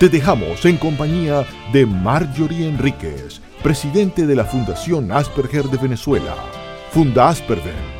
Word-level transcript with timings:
Te 0.00 0.08
dejamos 0.08 0.64
en 0.64 0.78
compañía 0.78 1.44
de 1.74 1.84
Marjorie 1.84 2.66
Enríquez, 2.66 3.42
presidente 3.62 4.26
de 4.26 4.34
la 4.34 4.46
Fundación 4.46 5.12
Asperger 5.12 5.64
de 5.64 5.76
Venezuela. 5.76 6.36
Funda 6.90 7.28
Asperger 7.28 7.99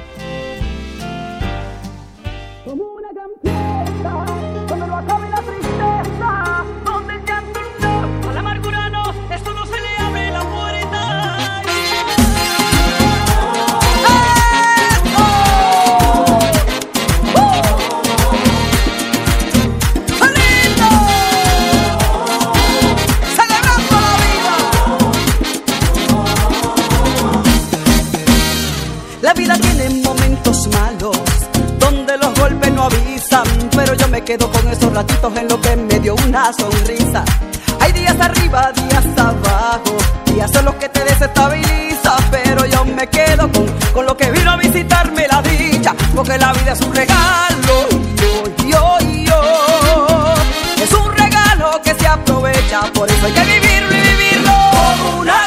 una 36.31 36.53
sonrisa. 36.53 37.25
Hay 37.81 37.93
días 37.93 38.15
arriba, 38.21 38.71
días 38.73 39.05
abajo, 39.17 39.97
días 40.27 40.49
son 40.53 40.65
los 40.65 40.75
que 40.77 40.89
te 40.89 41.03
desestabilizan, 41.03 42.23
pero 42.31 42.65
yo 42.67 42.85
me 42.85 43.09
quedo 43.09 43.51
con, 43.51 43.67
con 43.93 44.07
lo 44.07 44.17
que 44.17 44.31
vino 44.31 44.53
a 44.53 44.57
visitarme 44.57 45.27
la 45.27 45.43
dicha, 45.43 45.93
porque 46.15 46.39
la 46.39 46.53
vida 46.53 46.73
es 46.73 46.81
un 46.83 46.95
regalo, 46.95 47.89
yo, 48.21 48.45
yo, 48.69 48.99
yo, 49.27 50.35
es 50.81 50.93
un 50.93 51.13
regalo 51.17 51.81
que 51.83 51.95
se 51.95 52.07
aprovecha, 52.07 52.83
por 52.95 53.11
eso 53.11 53.27
hay 53.27 53.33
que 53.33 53.45
vivirlo 53.45 53.93
y 53.93 54.01
vivirlo. 54.01 54.53
Una 55.19 55.40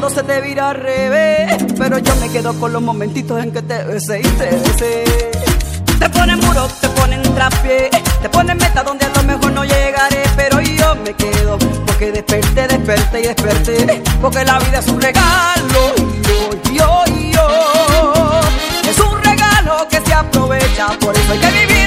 mundo 0.00 0.16
se 0.16 0.22
te 0.22 0.40
vira 0.40 0.70
al 0.70 0.76
revés, 0.76 1.62
pero 1.76 1.98
yo 1.98 2.16
me 2.16 2.30
quedo 2.30 2.58
con 2.58 2.72
los 2.72 2.80
momentitos 2.80 3.42
en 3.42 3.52
que 3.52 3.60
te 3.60 3.84
besé 3.84 4.20
y 4.20 4.22
te 4.22 4.46
besé. 4.46 5.04
Te 5.98 6.08
ponen 6.08 6.38
muro, 6.40 6.66
te 6.80 6.88
ponen 6.88 7.22
trapié, 7.34 7.90
te 8.22 8.28
ponen 8.30 8.56
meta 8.56 8.82
donde 8.82 9.04
a 9.04 9.10
lo 9.10 9.22
mejor 9.24 9.52
no 9.52 9.62
llegaré, 9.62 10.22
pero 10.36 10.58
yo 10.60 10.94
me 11.04 11.12
quedo 11.12 11.58
porque 11.86 12.12
desperté, 12.12 12.66
desperté 12.66 13.20
y 13.20 13.22
desperté, 13.24 14.02
porque 14.22 14.42
la 14.42 14.58
vida 14.60 14.78
es 14.78 14.88
un 14.88 15.02
regalo. 15.02 15.94
Yo, 16.72 17.04
yo, 17.04 17.04
que 19.88 20.00
se 20.00 20.12
aprovecha, 20.12 20.88
por 21.00 21.16
eso 21.16 21.32
hay 21.32 21.38
que 21.38 21.50
vivirlo 21.50 21.79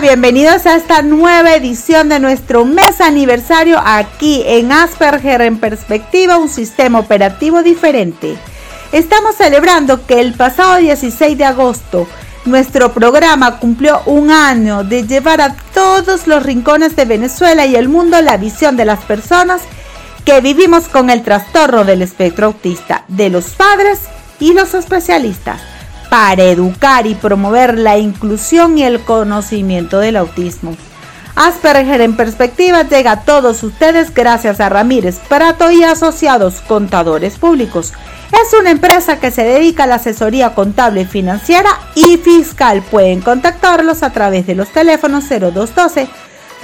Bienvenidos 0.00 0.64
a 0.66 0.76
esta 0.76 1.02
nueva 1.02 1.56
edición 1.56 2.08
de 2.08 2.20
nuestro 2.20 2.64
mes 2.64 3.00
aniversario 3.00 3.80
aquí 3.84 4.44
en 4.46 4.70
Asperger 4.70 5.40
en 5.40 5.58
Perspectiva, 5.58 6.36
un 6.36 6.48
sistema 6.48 7.00
operativo 7.00 7.64
diferente. 7.64 8.36
Estamos 8.92 9.34
celebrando 9.34 10.06
que 10.06 10.20
el 10.20 10.34
pasado 10.34 10.76
16 10.76 11.36
de 11.36 11.44
agosto 11.44 12.06
nuestro 12.44 12.92
programa 12.92 13.58
cumplió 13.58 14.00
un 14.06 14.30
año 14.30 14.84
de 14.84 15.04
llevar 15.04 15.40
a 15.40 15.56
todos 15.74 16.28
los 16.28 16.44
rincones 16.44 16.94
de 16.94 17.04
Venezuela 17.04 17.66
y 17.66 17.74
el 17.74 17.88
mundo 17.88 18.22
la 18.22 18.36
visión 18.36 18.76
de 18.76 18.84
las 18.84 19.00
personas 19.00 19.62
que 20.24 20.40
vivimos 20.40 20.86
con 20.86 21.10
el 21.10 21.22
trastorno 21.24 21.84
del 21.84 22.02
espectro 22.02 22.46
autista, 22.46 23.04
de 23.08 23.30
los 23.30 23.46
padres 23.50 23.98
y 24.38 24.52
los 24.52 24.74
especialistas 24.74 25.60
para 26.10 26.44
educar 26.44 27.06
y 27.06 27.14
promover 27.14 27.78
la 27.78 27.98
inclusión 27.98 28.78
y 28.78 28.84
el 28.84 29.00
conocimiento 29.00 29.98
del 29.98 30.16
autismo. 30.16 30.76
Asperger 31.34 32.00
en 32.00 32.16
perspectiva 32.16 32.82
llega 32.82 33.12
a 33.12 33.20
todos 33.20 33.62
ustedes 33.62 34.12
gracias 34.12 34.60
a 34.60 34.68
Ramírez 34.68 35.20
Prato 35.28 35.70
y 35.70 35.84
Asociados 35.84 36.60
Contadores 36.62 37.38
Públicos. 37.38 37.92
Es 38.32 38.58
una 38.58 38.72
empresa 38.72 39.20
que 39.20 39.30
se 39.30 39.44
dedica 39.44 39.84
a 39.84 39.86
la 39.86 39.94
asesoría 39.96 40.54
contable, 40.54 41.06
financiera 41.06 41.70
y 41.94 42.16
fiscal. 42.16 42.82
Pueden 42.82 43.20
contactarlos 43.20 44.02
a 44.02 44.10
través 44.10 44.46
de 44.46 44.56
los 44.56 44.68
teléfonos 44.70 45.28
0212 45.28 46.08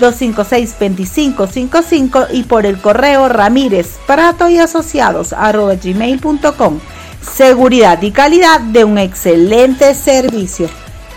256-2555 0.01 2.27
y 2.33 2.43
por 2.43 2.67
el 2.67 2.81
correo 2.81 3.29
ramírez 3.29 4.01
prato 4.07 4.49
y 4.49 4.59
asociados 4.59 5.31
gmail.com. 5.31 6.81
Seguridad 7.33 8.01
y 8.03 8.13
calidad 8.13 8.61
de 8.61 8.85
un 8.85 8.97
excelente 8.99 9.95
servicio. 9.95 10.69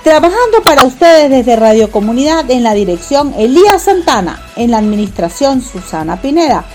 Trabajando 0.03 0.63
para 0.63 0.85
ustedes 0.85 1.29
desde 1.29 1.55
Radio 1.55 1.91
Comunidad 1.91 2.49
en 2.49 2.63
la 2.63 2.73
dirección 2.73 3.33
Elías 3.37 3.83
Santana, 3.83 4.41
en 4.55 4.71
la 4.71 4.79
administración 4.79 5.61
Susana 5.61 6.19
Pineda, 6.19 6.65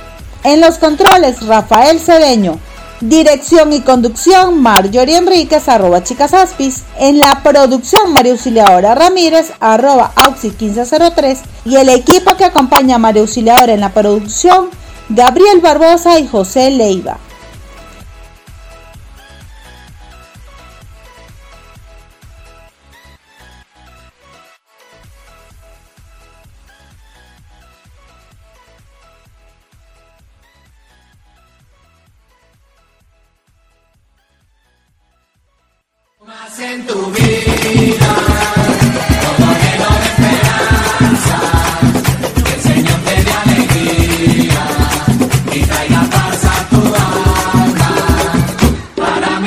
en 0.44 0.61
los 0.61 0.79
controles 0.79 1.44
Rafael 1.44 1.99
Cedeño, 1.99 2.61
dirección 3.00 3.73
y 3.73 3.81
conducción 3.81 4.62
Marjorie 4.62 5.17
Enríquez 5.17 5.69
arroba 5.69 6.05
chicas 6.05 6.34
aspis, 6.34 6.82
en 7.00 7.19
la 7.19 7.43
producción 7.43 8.12
María 8.12 8.32
Auxiliadora 8.32 8.94
Ramírez 8.94 9.52
arroba 9.58 10.12
auxi 10.14 10.49
1503 10.49 11.40
y 11.64 11.76
el 11.76 11.88
equipo 11.88 12.37
que 12.37 12.44
acompaña 12.44 12.96
a 12.96 13.00
María 13.00 13.23
Auxiliadora 13.23 13.73
en 13.73 13.81
la 13.81 13.93
producción 13.93 14.70
Gabriel 15.08 15.61
Barbosa 15.61 16.20
y 16.20 16.29
José 16.29 16.70
Leiva. 16.70 17.19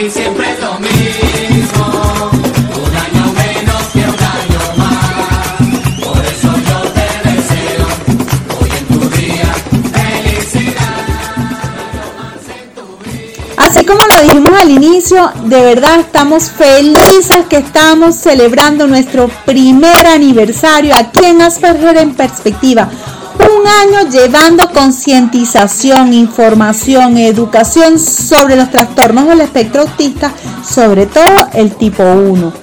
Siempre 0.10 0.52
es 0.52 0.60
lo 0.60 0.78
mismo, 0.80 1.86
un 2.76 2.96
año 2.96 3.34
menos 3.34 3.84
que 3.92 4.00
un 4.00 4.06
año 4.06 4.62
más. 4.78 6.06
Por 6.06 6.26
eso 6.26 6.50
yo 6.68 6.80
te 6.92 7.08
deseo 7.30 7.88
en 8.78 8.86
tu 8.88 9.00
día. 9.18 9.52
Así 13.58 13.86
como 13.86 14.02
lo 14.06 14.22
dijimos 14.22 14.62
al 14.62 14.70
inicio, 14.70 15.32
de 15.46 15.62
verdad 15.62 16.02
estamos 16.02 16.52
felices 16.52 17.46
que 17.50 17.58
estamos 17.58 18.16
celebrando 18.16 18.86
nuestro 18.88 19.30
primer 19.46 20.06
aniversario 20.08 20.94
aquí 20.96 21.26
en 21.26 21.42
Asperger 21.42 21.98
en 21.98 22.14
Perspectiva. 22.14 22.90
Un 23.40 23.68
año 23.68 24.10
llevando 24.10 24.72
concientización, 24.72 26.14
información, 26.14 27.18
educación 27.18 28.00
sobre 28.00 28.56
los 28.56 28.72
trastornos 28.72 29.28
del 29.28 29.42
espectro 29.42 29.82
autista, 29.82 30.32
sobre 30.68 31.06
todo 31.06 31.50
el 31.54 31.76
tipo 31.76 32.04
1. 32.04 32.54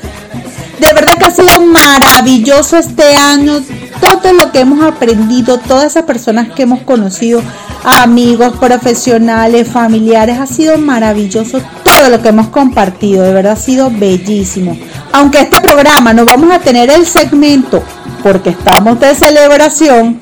De 0.79 0.93
verdad 0.95 1.19
que 1.19 1.27
ha 1.27 1.31
sido 1.31 1.61
maravilloso 1.63 2.77
este 2.77 3.15
año, 3.15 3.63
todo 4.01 4.33
lo 4.33 4.51
que 4.51 4.61
hemos 4.61 4.83
aprendido, 4.83 5.59
todas 5.59 5.87
esas 5.93 6.05
personas 6.05 6.49
que 6.51 6.63
hemos 6.63 6.81
conocido, 6.83 7.41
amigos, 7.85 8.57
profesionales, 8.59 9.69
familiares, 9.69 10.39
ha 10.39 10.47
sido 10.47 10.79
maravilloso 10.79 11.61
todo 11.85 12.09
lo 12.09 12.21
que 12.21 12.31
hemos 12.31 12.49
compartido, 12.49 13.23
de 13.23 13.33
verdad 13.33 13.53
ha 13.53 13.57
sido 13.57 13.91
bellísimo. 13.91 14.77
Aunque 15.13 15.43
este 15.43 15.61
programa 15.61 16.13
no 16.13 16.25
vamos 16.25 16.51
a 16.53 16.59
tener 16.59 16.91
el 16.91 17.07
segmento 17.07 17.83
porque 18.23 18.51
estamos 18.51 18.99
de 18.99 19.15
celebración, 19.15 20.19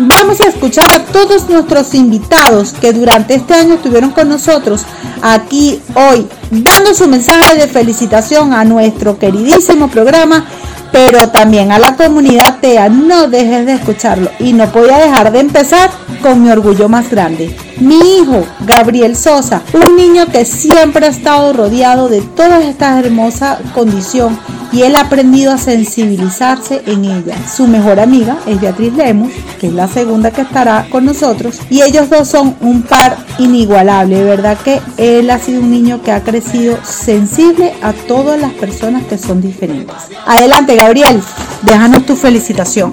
vamos 0.00 0.40
a 0.40 0.48
escuchar 0.48 0.90
a 0.90 1.04
todos 1.04 1.48
nuestros 1.48 1.94
invitados 1.94 2.72
que 2.72 2.92
durante 2.92 3.34
este 3.34 3.54
año 3.54 3.74
estuvieron 3.74 4.10
con 4.10 4.28
nosotros 4.28 4.82
aquí 5.22 5.80
hoy, 5.94 6.26
dando 6.50 6.94
su 6.94 7.06
mensaje 7.08 7.56
de 7.56 7.68
felicitación 7.68 8.52
a 8.52 8.64
nuestro 8.64 9.18
queridísimo 9.18 9.88
programa 9.88 10.46
pero 10.92 11.28
también 11.28 11.70
a 11.72 11.78
la 11.78 11.96
comunidad 11.96 12.58
TEA. 12.60 12.88
No 12.88 13.28
dejes 13.28 13.66
de 13.66 13.74
escucharlo. 13.74 14.30
Y 14.38 14.52
no 14.52 14.70
podía 14.72 14.98
dejar 14.98 15.30
de 15.32 15.40
empezar 15.40 15.90
con 16.20 16.42
mi 16.42 16.50
orgullo 16.50 16.88
más 16.88 17.08
grande. 17.10 17.56
Mi 17.80 17.96
hijo, 18.18 18.44
Gabriel 18.66 19.16
Sosa, 19.16 19.62
un 19.72 19.96
niño 19.96 20.26
que 20.26 20.44
siempre 20.44 21.06
ha 21.06 21.08
estado 21.08 21.54
rodeado 21.54 22.10
de 22.10 22.20
toda 22.20 22.60
esta 22.60 22.98
hermosa 23.00 23.58
condición 23.74 24.38
y 24.70 24.82
él 24.82 24.96
ha 24.96 25.00
aprendido 25.00 25.52
a 25.52 25.58
sensibilizarse 25.58 26.82
en 26.86 27.06
ella. 27.06 27.36
Su 27.48 27.66
mejor 27.66 27.98
amiga 27.98 28.36
es 28.46 28.60
Beatriz 28.60 28.92
Lemus, 28.92 29.32
que 29.58 29.68
es 29.68 29.72
la 29.72 29.88
segunda 29.88 30.30
que 30.30 30.42
estará 30.42 30.86
con 30.90 31.06
nosotros, 31.06 31.58
y 31.70 31.80
ellos 31.80 32.10
dos 32.10 32.28
son 32.28 32.54
un 32.60 32.82
par 32.82 33.16
inigualable. 33.38 34.16
De 34.16 34.24
verdad 34.24 34.58
que 34.58 34.80
él 34.98 35.30
ha 35.30 35.38
sido 35.38 35.60
un 35.60 35.70
niño 35.70 36.02
que 36.02 36.12
ha 36.12 36.22
crecido 36.22 36.78
sensible 36.84 37.72
a 37.80 37.94
todas 37.94 38.38
las 38.38 38.52
personas 38.52 39.04
que 39.04 39.16
son 39.16 39.40
diferentes. 39.40 39.96
Adelante, 40.26 40.76
Gabriel, 40.76 41.22
déjanos 41.62 42.04
tu 42.04 42.14
felicitación. 42.14 42.92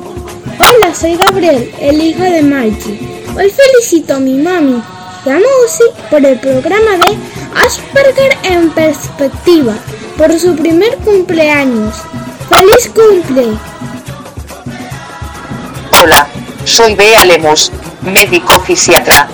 Hola, 0.60 0.96
soy 0.96 1.18
Gabriel, 1.18 1.72
el 1.80 2.02
hijo 2.02 2.24
de 2.24 2.42
Mikey. 2.42 3.27
Hoy 3.40 3.52
felicito 3.52 4.16
a 4.16 4.20
mi 4.20 4.34
mami 4.34 4.82
y 5.26 6.10
por 6.10 6.26
el 6.26 6.40
programa 6.40 6.98
de 6.98 7.18
Asperger 7.64 8.36
en 8.42 8.72
Perspectiva, 8.72 9.76
por 10.18 10.40
su 10.40 10.56
primer 10.56 10.98
cumpleaños. 10.98 11.98
¡Feliz 12.50 12.92
cumple! 12.96 13.56
Hola, 16.02 16.28
soy 16.66 16.96
Bea 16.96 17.26
Lemus, 17.26 17.72
médico 18.02 18.60
fisiatra, 18.60 19.28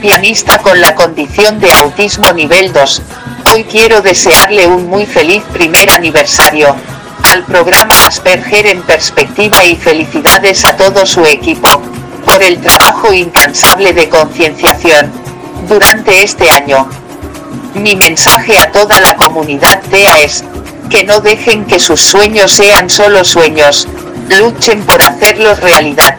pianista 0.00 0.58
con 0.58 0.80
la 0.80 0.94
condición 0.94 1.58
de 1.58 1.72
autismo 1.72 2.32
nivel 2.32 2.72
2. 2.72 3.02
Hoy 3.52 3.64
quiero 3.64 4.02
desearle 4.02 4.68
un 4.68 4.86
muy 4.86 5.04
feliz 5.04 5.42
primer 5.52 5.90
aniversario 5.90 6.76
al 7.24 7.44
programa 7.44 8.06
Asperger 8.06 8.68
en 8.68 8.82
perspectiva 8.82 9.64
y 9.64 9.74
felicidades 9.74 10.64
a 10.64 10.76
todo 10.76 11.04
su 11.04 11.24
equipo 11.26 11.97
por 12.28 12.42
el 12.42 12.60
trabajo 12.60 13.10
incansable 13.14 13.94
de 13.94 14.10
concienciación 14.10 15.10
durante 15.66 16.22
este 16.22 16.50
año. 16.50 16.86
Mi 17.72 17.96
mensaje 17.96 18.58
a 18.58 18.70
toda 18.70 19.00
la 19.00 19.16
comunidad 19.16 19.80
TEA 19.90 20.24
es, 20.24 20.44
que 20.90 21.04
no 21.04 21.20
dejen 21.20 21.64
que 21.64 21.78
sus 21.78 22.02
sueños 22.02 22.52
sean 22.52 22.90
solo 22.90 23.24
sueños, 23.24 23.88
luchen 24.28 24.84
por 24.84 25.00
hacerlos 25.00 25.58
realidad. 25.60 26.16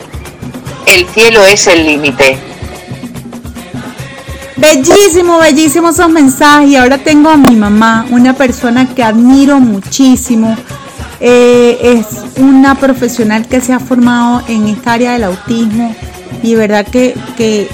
El 0.87 1.07
cielo 1.09 1.45
es 1.45 1.67
el 1.67 1.85
límite. 1.85 2.39
Bellísimo, 4.57 5.37
bellísimo 5.37 5.89
esos 5.89 6.09
mensajes. 6.09 6.71
Y 6.71 6.75
ahora 6.75 6.97
tengo 6.97 7.29
a 7.29 7.37
mi 7.37 7.55
mamá, 7.55 8.07
una 8.09 8.33
persona 8.33 8.87
que 8.95 9.03
admiro 9.03 9.59
muchísimo. 9.59 10.57
Eh, 11.21 11.77
es 11.81 12.37
una 12.37 12.75
profesional 12.75 13.45
que 13.47 13.59
se 13.59 13.73
ha 13.73 13.79
formado 13.79 14.41
en 14.47 14.67
esta 14.67 14.93
área 14.93 15.11
del 15.13 15.25
autismo 15.25 15.93
y 16.41 16.55
verdad 16.55 16.87
que, 16.87 17.13
que 17.35 17.67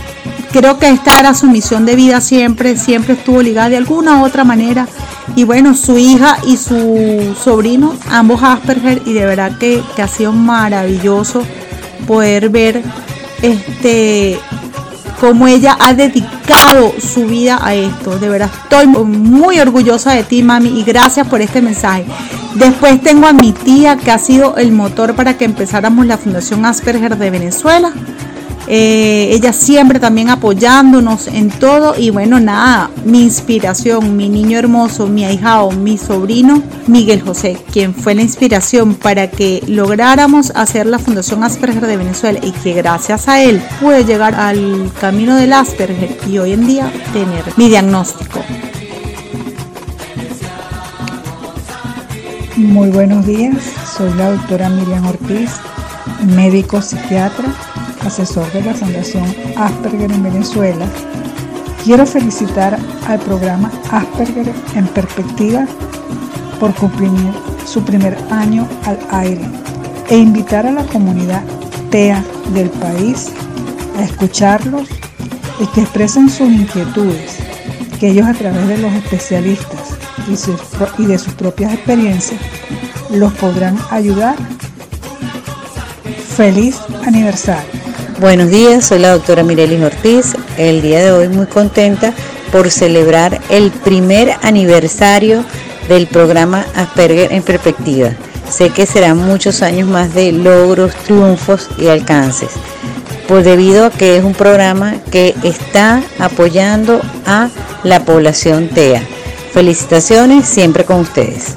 creo 0.52 0.80
que 0.80 0.90
esta 0.90 1.20
era 1.20 1.34
su 1.34 1.48
misión 1.48 1.86
de 1.86 1.96
vida 1.96 2.22
siempre, 2.22 2.78
siempre 2.78 3.14
estuvo 3.14 3.42
ligada 3.42 3.70
de 3.70 3.78
alguna 3.78 4.22
u 4.22 4.25
otra 4.25 4.44
manera. 4.44 4.88
Y 5.36 5.44
bueno, 5.44 5.75
su 5.75 5.98
hija 5.98 6.38
y 6.48 6.58
su 6.58 7.36
sobrino, 7.44 7.96
ambos 8.10 8.42
Asperger, 8.42 9.02
y 9.06 9.14
de 9.14 9.25
verdad 9.25 9.58
que, 9.58 9.84
que 9.96 10.02
ha 10.02 10.08
sido 10.08 10.32
maravilloso 10.32 11.44
poder 12.08 12.50
ver 12.50 12.84
este 13.42 14.40
cómo 15.20 15.48
ella 15.48 15.78
ha 15.80 15.94
dedicado 15.94 16.94
su 17.00 17.25
vida 17.25 17.60
a 17.62 17.74
esto. 17.74 18.18
De 18.20 18.30
verdad, 18.30 18.50
estoy 18.64 18.88
muy 18.88 19.60
orgullosa 19.60 20.14
de 20.14 20.24
ti, 20.24 20.44
mami, 20.44 20.80
y 20.80 20.84
gracias 20.84 21.28
por 21.28 21.42
este 21.42 21.62
mensaje. 21.62 22.06
Después 22.55 23.01
tengo 23.01 23.27
a 23.27 23.33
mi 23.33 23.51
tía, 23.51 23.97
que 23.97 24.12
ha 24.12 24.17
sido 24.17 24.55
el 24.55 24.71
motor 24.71 25.13
para 25.13 25.38
que 25.38 25.43
empezáramos 25.43 26.05
la 26.05 26.17
Fundación 26.17 26.65
Asperger 26.65 27.17
de 27.17 27.29
Venezuela. 27.29 27.91
Eh, 28.67 29.27
ella 29.31 29.53
siempre 29.53 30.00
también 30.00 30.29
apoyándonos 30.29 31.27
en 31.27 31.50
todo 31.50 31.93
y 31.95 32.09
bueno, 32.09 32.39
nada, 32.39 32.89
mi 33.03 33.21
inspiración, 33.21 34.17
mi 34.17 34.27
niño 34.27 34.57
hermoso, 34.57 35.05
mi 35.05 35.24
ahijado, 35.24 35.69
mi 35.71 36.00
sobrino, 36.00 36.63
Miguel 36.88 37.21
José, 37.21 37.57
quien 37.71 37.93
fue 37.93 38.15
la 38.15 38.24
inspiración 38.24 38.95
para 38.95 39.29
que 39.29 39.62
lográramos 39.67 40.51
hacer 40.55 40.88
la 40.88 40.97
Fundación 40.97 41.43
Asperger 41.43 41.85
de 41.85 41.97
Venezuela 41.97 42.39
y 42.41 42.51
que 42.51 42.74
gracias 42.74 43.27
a 43.27 43.43
él 43.43 43.62
pude 43.79 44.03
llegar 44.03 44.33
al 44.33 44.91
camino 45.00 45.35
del 45.35 45.53
Asperger 45.53 46.17
y 46.27 46.39
hoy 46.39 46.53
en 46.53 46.65
día 46.65 46.91
tener 47.13 47.43
mi 47.57 47.67
diagnóstico. 47.67 48.41
Muy 52.65 52.89
buenos 52.89 53.27
días, 53.27 53.57
soy 53.95 54.12
la 54.13 54.31
doctora 54.31 54.69
Miriam 54.69 55.05
Ortiz, 55.05 55.51
médico 56.36 56.81
psiquiatra 56.81 57.53
asesor 58.03 58.51
de 58.53 58.63
la 58.63 58.74
Fundación 58.74 59.24
Asperger 59.55 60.12
en 60.12 60.24
Venezuela, 60.24 60.88
quiero 61.84 62.07
felicitar 62.07 62.77
al 63.07 63.19
programa 63.19 63.72
Asperger 63.91 64.51
en 64.75 64.88
Perspectiva 64.88 65.67
por 66.60 66.74
cumplir 66.74 67.12
su 67.67 67.84
primer 67.84 68.17
año 68.31 68.67
al 68.86 68.98
aire 69.12 69.45
e 70.10 70.17
invitar 70.17 70.65
a 70.65 70.72
la 70.72 70.86
comunidad 70.86 71.43
TEA 71.91 72.24
del 72.53 72.72
país 72.72 73.31
a 74.00 74.03
escucharlos 74.03 74.89
y 75.60 75.67
que 75.67 75.81
expresen 75.81 76.29
sus 76.29 76.50
inquietudes, 76.50 77.38
que 78.00 78.10
ellos 78.10 78.25
a 78.25 78.34
través 78.34 78.67
de 78.67 78.79
los 78.79 78.91
especialistas 78.91 79.85
y, 80.27 81.05
de 81.05 81.17
sus 81.17 81.34
propias 81.34 81.74
experiencias 81.74 82.39
los 83.12 83.34
podrán 83.34 83.77
ayudar. 83.91 84.36
Feliz 86.36 86.77
aniversario. 87.05 87.69
Buenos 88.19 88.50
días, 88.50 88.86
soy 88.86 89.00
la 89.00 89.12
doctora 89.12 89.43
Mirelis 89.43 89.81
Ortiz. 89.81 90.36
El 90.57 90.81
día 90.81 91.03
de 91.03 91.12
hoy 91.12 91.27
muy 91.27 91.45
contenta 91.45 92.13
por 92.51 92.72
celebrar 92.72 93.41
el 93.50 93.72
primer 93.72 94.36
aniversario 94.41 95.43
del 95.88 96.07
programa 96.07 96.65
Asperger 96.75 97.31
en 97.31 97.43
perspectiva. 97.43 98.12
Sé 98.50 98.69
que 98.69 98.86
serán 98.86 99.17
muchos 99.17 99.62
años 99.62 99.88
más 99.88 100.13
de 100.13 100.31
logros, 100.31 100.93
triunfos 101.05 101.69
y 101.77 101.88
alcances, 101.88 102.51
por 103.27 103.43
debido 103.43 103.86
a 103.86 103.91
que 103.91 104.17
es 104.17 104.24
un 104.24 104.34
programa 104.34 104.95
que 105.12 105.36
está 105.43 106.03
apoyando 106.19 107.01
a 107.25 107.50
la 107.84 108.05
población 108.05 108.69
TEA. 108.69 109.14
Felicitaciones 109.55 110.50
siempre 110.50 110.83
con 110.83 111.00
ustedes. 111.00 111.55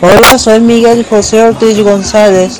Hola, 0.00 0.38
soy 0.38 0.60
Miguel 0.60 1.04
José 1.04 1.42
Ortiz 1.42 1.78
González. 1.78 2.58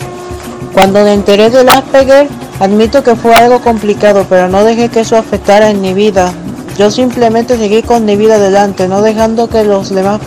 Cuando 0.74 1.02
me 1.04 1.14
enteré 1.14 1.48
del 1.48 1.70
Asperger, 1.70 2.28
admito 2.60 3.02
que 3.02 3.16
fue 3.16 3.34
algo 3.34 3.62
complicado, 3.62 4.26
pero 4.28 4.46
no 4.46 4.62
dejé 4.62 4.90
que 4.90 5.00
eso 5.00 5.16
afectara 5.16 5.70
en 5.70 5.80
mi 5.80 5.94
vida. 5.94 6.34
Yo 6.76 6.90
simplemente 6.90 7.56
seguí 7.56 7.82
con 7.82 8.04
mi 8.04 8.16
vida 8.16 8.34
adelante, 8.34 8.88
no 8.88 9.00
dejando 9.00 9.48
que 9.48 9.64
los 9.64 9.88
demás 9.88 10.20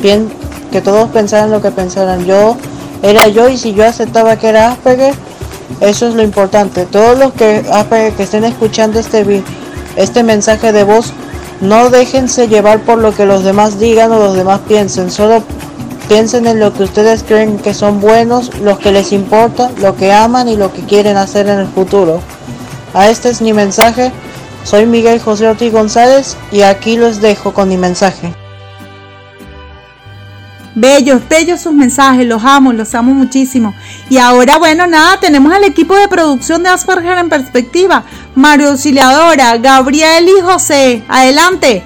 que 0.00 0.80
todos 0.80 1.10
pensaran 1.10 1.50
lo 1.50 1.60
que 1.60 1.70
pensaran. 1.70 2.24
Yo 2.24 2.56
era 3.02 3.28
yo 3.28 3.50
y 3.50 3.58
si 3.58 3.74
yo 3.74 3.84
aceptaba 3.84 4.38
que 4.38 4.48
era 4.48 4.72
Asperger, 4.72 5.12
eso 5.82 6.08
es 6.08 6.14
lo 6.14 6.22
importante. 6.22 6.86
Todos 6.86 7.18
los 7.18 7.34
que 7.34 7.62
Asperger 7.70 8.14
que 8.14 8.22
estén 8.22 8.44
escuchando 8.44 8.98
este 8.98 9.42
este 9.96 10.22
mensaje 10.22 10.72
de 10.72 10.84
voz, 10.84 11.12
no 11.62 11.90
déjense 11.90 12.48
llevar 12.48 12.80
por 12.80 12.98
lo 12.98 13.14
que 13.14 13.24
los 13.24 13.44
demás 13.44 13.78
digan 13.78 14.10
o 14.10 14.18
los 14.18 14.34
demás 14.34 14.60
piensen. 14.66 15.12
Solo 15.12 15.44
piensen 16.08 16.48
en 16.48 16.58
lo 16.58 16.74
que 16.74 16.82
ustedes 16.82 17.22
creen 17.22 17.56
que 17.56 17.72
son 17.72 18.00
buenos, 18.00 18.58
los 18.58 18.80
que 18.80 18.90
les 18.90 19.12
importa, 19.12 19.70
lo 19.78 19.94
que 19.96 20.12
aman 20.12 20.48
y 20.48 20.56
lo 20.56 20.72
que 20.72 20.82
quieren 20.82 21.16
hacer 21.16 21.48
en 21.48 21.60
el 21.60 21.68
futuro. 21.68 22.20
A 22.94 23.08
este 23.08 23.28
es 23.28 23.40
mi 23.40 23.52
mensaje. 23.52 24.10
Soy 24.64 24.86
Miguel 24.86 25.20
José 25.20 25.46
Ortiz 25.46 25.72
González 25.72 26.36
y 26.50 26.62
aquí 26.62 26.96
los 26.96 27.20
dejo 27.20 27.54
con 27.54 27.68
mi 27.68 27.76
mensaje. 27.76 28.41
Bellos, 30.74 31.20
bellos 31.28 31.60
sus 31.60 31.72
mensajes, 31.72 32.26
los 32.26 32.42
amo, 32.42 32.72
los 32.72 32.94
amo 32.94 33.12
muchísimo. 33.12 33.74
Y 34.08 34.18
ahora, 34.18 34.58
bueno, 34.58 34.86
nada, 34.86 35.20
tenemos 35.20 35.52
al 35.52 35.64
equipo 35.64 35.94
de 35.94 36.08
producción 36.08 36.62
de 36.62 36.70
Asperger 36.70 37.18
en 37.18 37.28
perspectiva. 37.28 38.04
Mario 38.34 38.70
Auxiliadora, 38.70 39.58
Gabriel 39.58 40.26
y 40.28 40.40
José. 40.40 41.02
Adelante. 41.08 41.82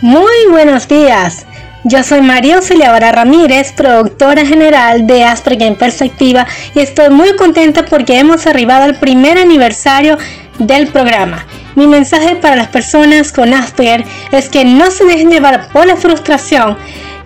Muy 0.00 0.46
buenos 0.50 0.86
días. 0.86 1.44
Yo 1.82 2.02
soy 2.02 2.20
María 2.20 2.56
Auxiliadora 2.56 3.10
Ramírez, 3.10 3.72
productora 3.72 4.44
general 4.44 5.06
de 5.06 5.24
Asperger 5.24 5.68
en 5.68 5.76
Perspectiva 5.76 6.46
y 6.74 6.80
estoy 6.80 7.08
muy 7.08 7.34
contenta 7.36 7.86
porque 7.86 8.18
hemos 8.18 8.46
arribado 8.46 8.84
al 8.84 8.98
primer 8.98 9.38
aniversario 9.38 10.18
del 10.60 10.88
programa. 10.88 11.44
Mi 11.74 11.86
mensaje 11.86 12.36
para 12.36 12.56
las 12.56 12.68
personas 12.68 13.32
con 13.32 13.52
Asperger 13.52 14.04
es 14.30 14.48
que 14.48 14.64
no 14.64 14.90
se 14.90 15.04
dejen 15.04 15.30
llevar 15.30 15.68
por 15.72 15.86
la 15.86 15.96
frustración, 15.96 16.76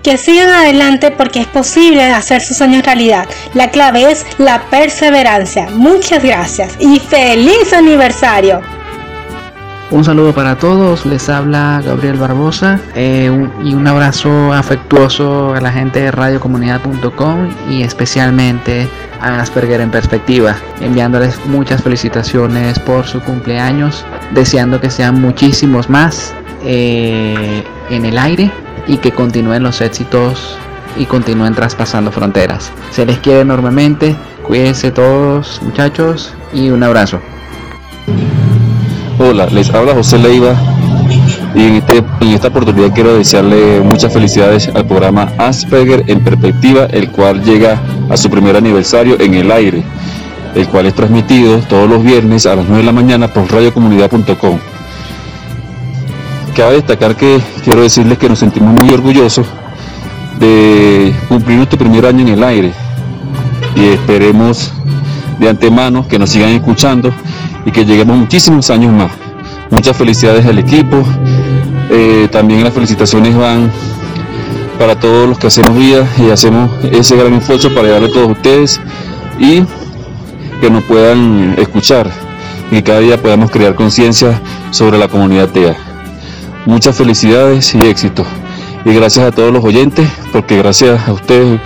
que 0.03 0.17
sigan 0.19 0.51
adelante 0.51 1.11
porque 1.11 1.41
es 1.41 1.47
posible 1.47 2.03
hacer 2.05 2.41
sus 2.43 2.57
sueños 2.59 2.85
realidad. 2.85 3.27
La 3.55 3.71
clave 3.71 4.11
es 4.11 4.25
la 4.39 4.63
perseverancia. 4.71 5.69
Muchas 5.71 6.23
gracias 6.23 6.77
y 6.79 7.01
feliz 7.01 7.73
aniversario. 7.73 8.61
Un 9.95 10.03
saludo 10.03 10.35
para 10.35 10.59
todos, 10.59 11.07
les 11.07 11.29
habla 11.29 11.81
Gabriel 11.87 12.17
Barbosa 12.17 12.81
eh, 12.97 13.31
y 13.63 13.75
un 13.75 13.87
abrazo 13.87 14.53
afectuoso 14.53 15.55
a 15.55 15.61
la 15.61 15.71
gente 15.71 16.01
de 16.01 16.11
radiocomunidad.com 16.11 17.49
y 17.71 17.85
especialmente 17.85 18.89
a 19.21 19.41
Asperger 19.41 19.81
en 19.81 19.93
perspectiva, 19.93 20.57
enviándoles 20.81 21.39
muchas 21.47 21.81
felicitaciones 21.81 22.81
por 22.81 23.07
su 23.07 23.21
cumpleaños, 23.21 24.05
deseando 24.33 24.81
que 24.81 24.91
sean 24.91 25.21
muchísimos 25.21 25.89
más 25.89 26.35
eh, 26.65 27.63
en 27.89 28.05
el 28.05 28.19
aire 28.19 28.51
y 28.89 28.97
que 28.97 29.13
continúen 29.13 29.63
los 29.63 29.81
éxitos 29.81 30.59
y 30.97 31.07
continúen 31.07 31.55
traspasando 31.55 32.11
fronteras. 32.11 32.73
Se 32.91 33.07
les 33.07 33.21
quiere 33.21 33.43
enormemente, 33.43 34.17
cuídense 34.45 34.91
todos 34.91 35.63
muchachos 35.63 36.35
y 36.53 36.71
un 36.71 36.83
abrazo. 36.83 37.21
Hola, 39.27 39.47
les 39.47 39.71
habla 39.71 39.95
José 39.95 40.19
Leiva 40.19 40.55
y 41.55 41.63
en, 41.63 41.77
este, 41.77 42.05
en, 42.21 42.29
esta 42.29 42.49
oportunidad 42.49 42.93
quiero 42.93 43.17
desearle 43.17 43.81
muchas 43.81 44.13
felicidades 44.13 44.69
al 44.75 44.85
programa 44.85 45.33
Asperger 45.39 46.05
en 46.09 46.23
perspectiva, 46.23 46.85
el 46.85 47.11
cual 47.11 47.43
llega 47.43 47.81
a 48.11 48.19
su 48.19 48.29
primer 48.29 48.55
aniversario 48.55 49.19
en 49.19 49.33
el 49.33 49.51
aire, 49.51 49.83
el 50.55 50.69
cual 50.69 50.85
es 50.85 50.95
transmitido 50.95 51.57
todos 51.61 51.89
los 51.89 52.05
viernes 52.05 52.45
a 52.45 52.55
las 52.55 52.67
9 52.67 52.83
de 52.83 52.85
la 52.85 52.93
mañana 52.93 53.29
por 53.29 53.51
radiocomunidad.com. 53.51 54.59
Cabe 56.55 56.75
destacar 56.75 57.17
que 57.17 57.41
quiero 57.65 57.81
decirles 57.81 58.19
que 58.19 58.29
nos 58.29 58.41
sentimos 58.41 58.79
muy 58.79 58.93
orgullosos 58.93 59.47
de 60.39 61.15
cumplir 61.31 61.57
nuestro 61.57 61.79
primer 61.79 62.05
año 62.05 62.21
en 62.21 62.29
el 62.29 62.45
aire 62.45 62.75
y 63.75 63.87
esperemos 63.87 64.71
de 65.39 65.49
antemano 65.49 66.07
que 66.07 66.19
nos 66.19 66.29
sigan 66.29 66.51
escuchando 66.51 67.11
y 67.65 67.71
que 67.71 67.85
lleguemos 67.85 68.17
muchísimos 68.17 68.71
años 68.71 68.93
más. 68.93 69.11
Muchas 69.71 69.97
felicidades 69.97 70.47
al 70.47 70.59
equipo. 70.59 71.03
Eh, 71.91 72.29
también 72.31 72.65
las 72.65 72.73
felicitaciones 72.73 73.37
van 73.37 73.71
para 74.79 74.99
todos 74.99 75.29
los 75.29 75.39
que 75.39 75.47
hacemos 75.47 75.77
vida 75.77 76.07
y 76.19 76.31
hacemos 76.31 76.71
ese 76.85 77.17
gran 77.17 77.35
esfuerzo 77.35 77.73
para 77.75 77.89
llegarle 77.89 78.09
a 78.09 78.13
todos 78.13 78.31
ustedes 78.31 78.81
y 79.39 79.63
que 80.61 80.71
nos 80.71 80.83
puedan 80.85 81.55
escuchar 81.59 82.11
y 82.71 82.83
cada 82.83 83.01
día 83.01 83.21
podamos 83.21 83.51
crear 83.51 83.75
conciencia 83.75 84.41
sobre 84.71 84.99
la 84.99 85.09
comunidad 85.09 85.49
TEA. 85.51 85.77
Muchas 86.67 86.97
felicidades 86.97 87.75
y 87.75 87.79
éxito. 87.79 88.25
Y 88.85 88.93
gracias 88.95 89.27
a 89.27 89.33
todos 89.33 89.53
los 89.53 89.65
oyentes, 89.65 90.09
porque 90.33 90.57
gracias 90.59 91.07
a 91.09 91.13
ustedes, 91.13 91.61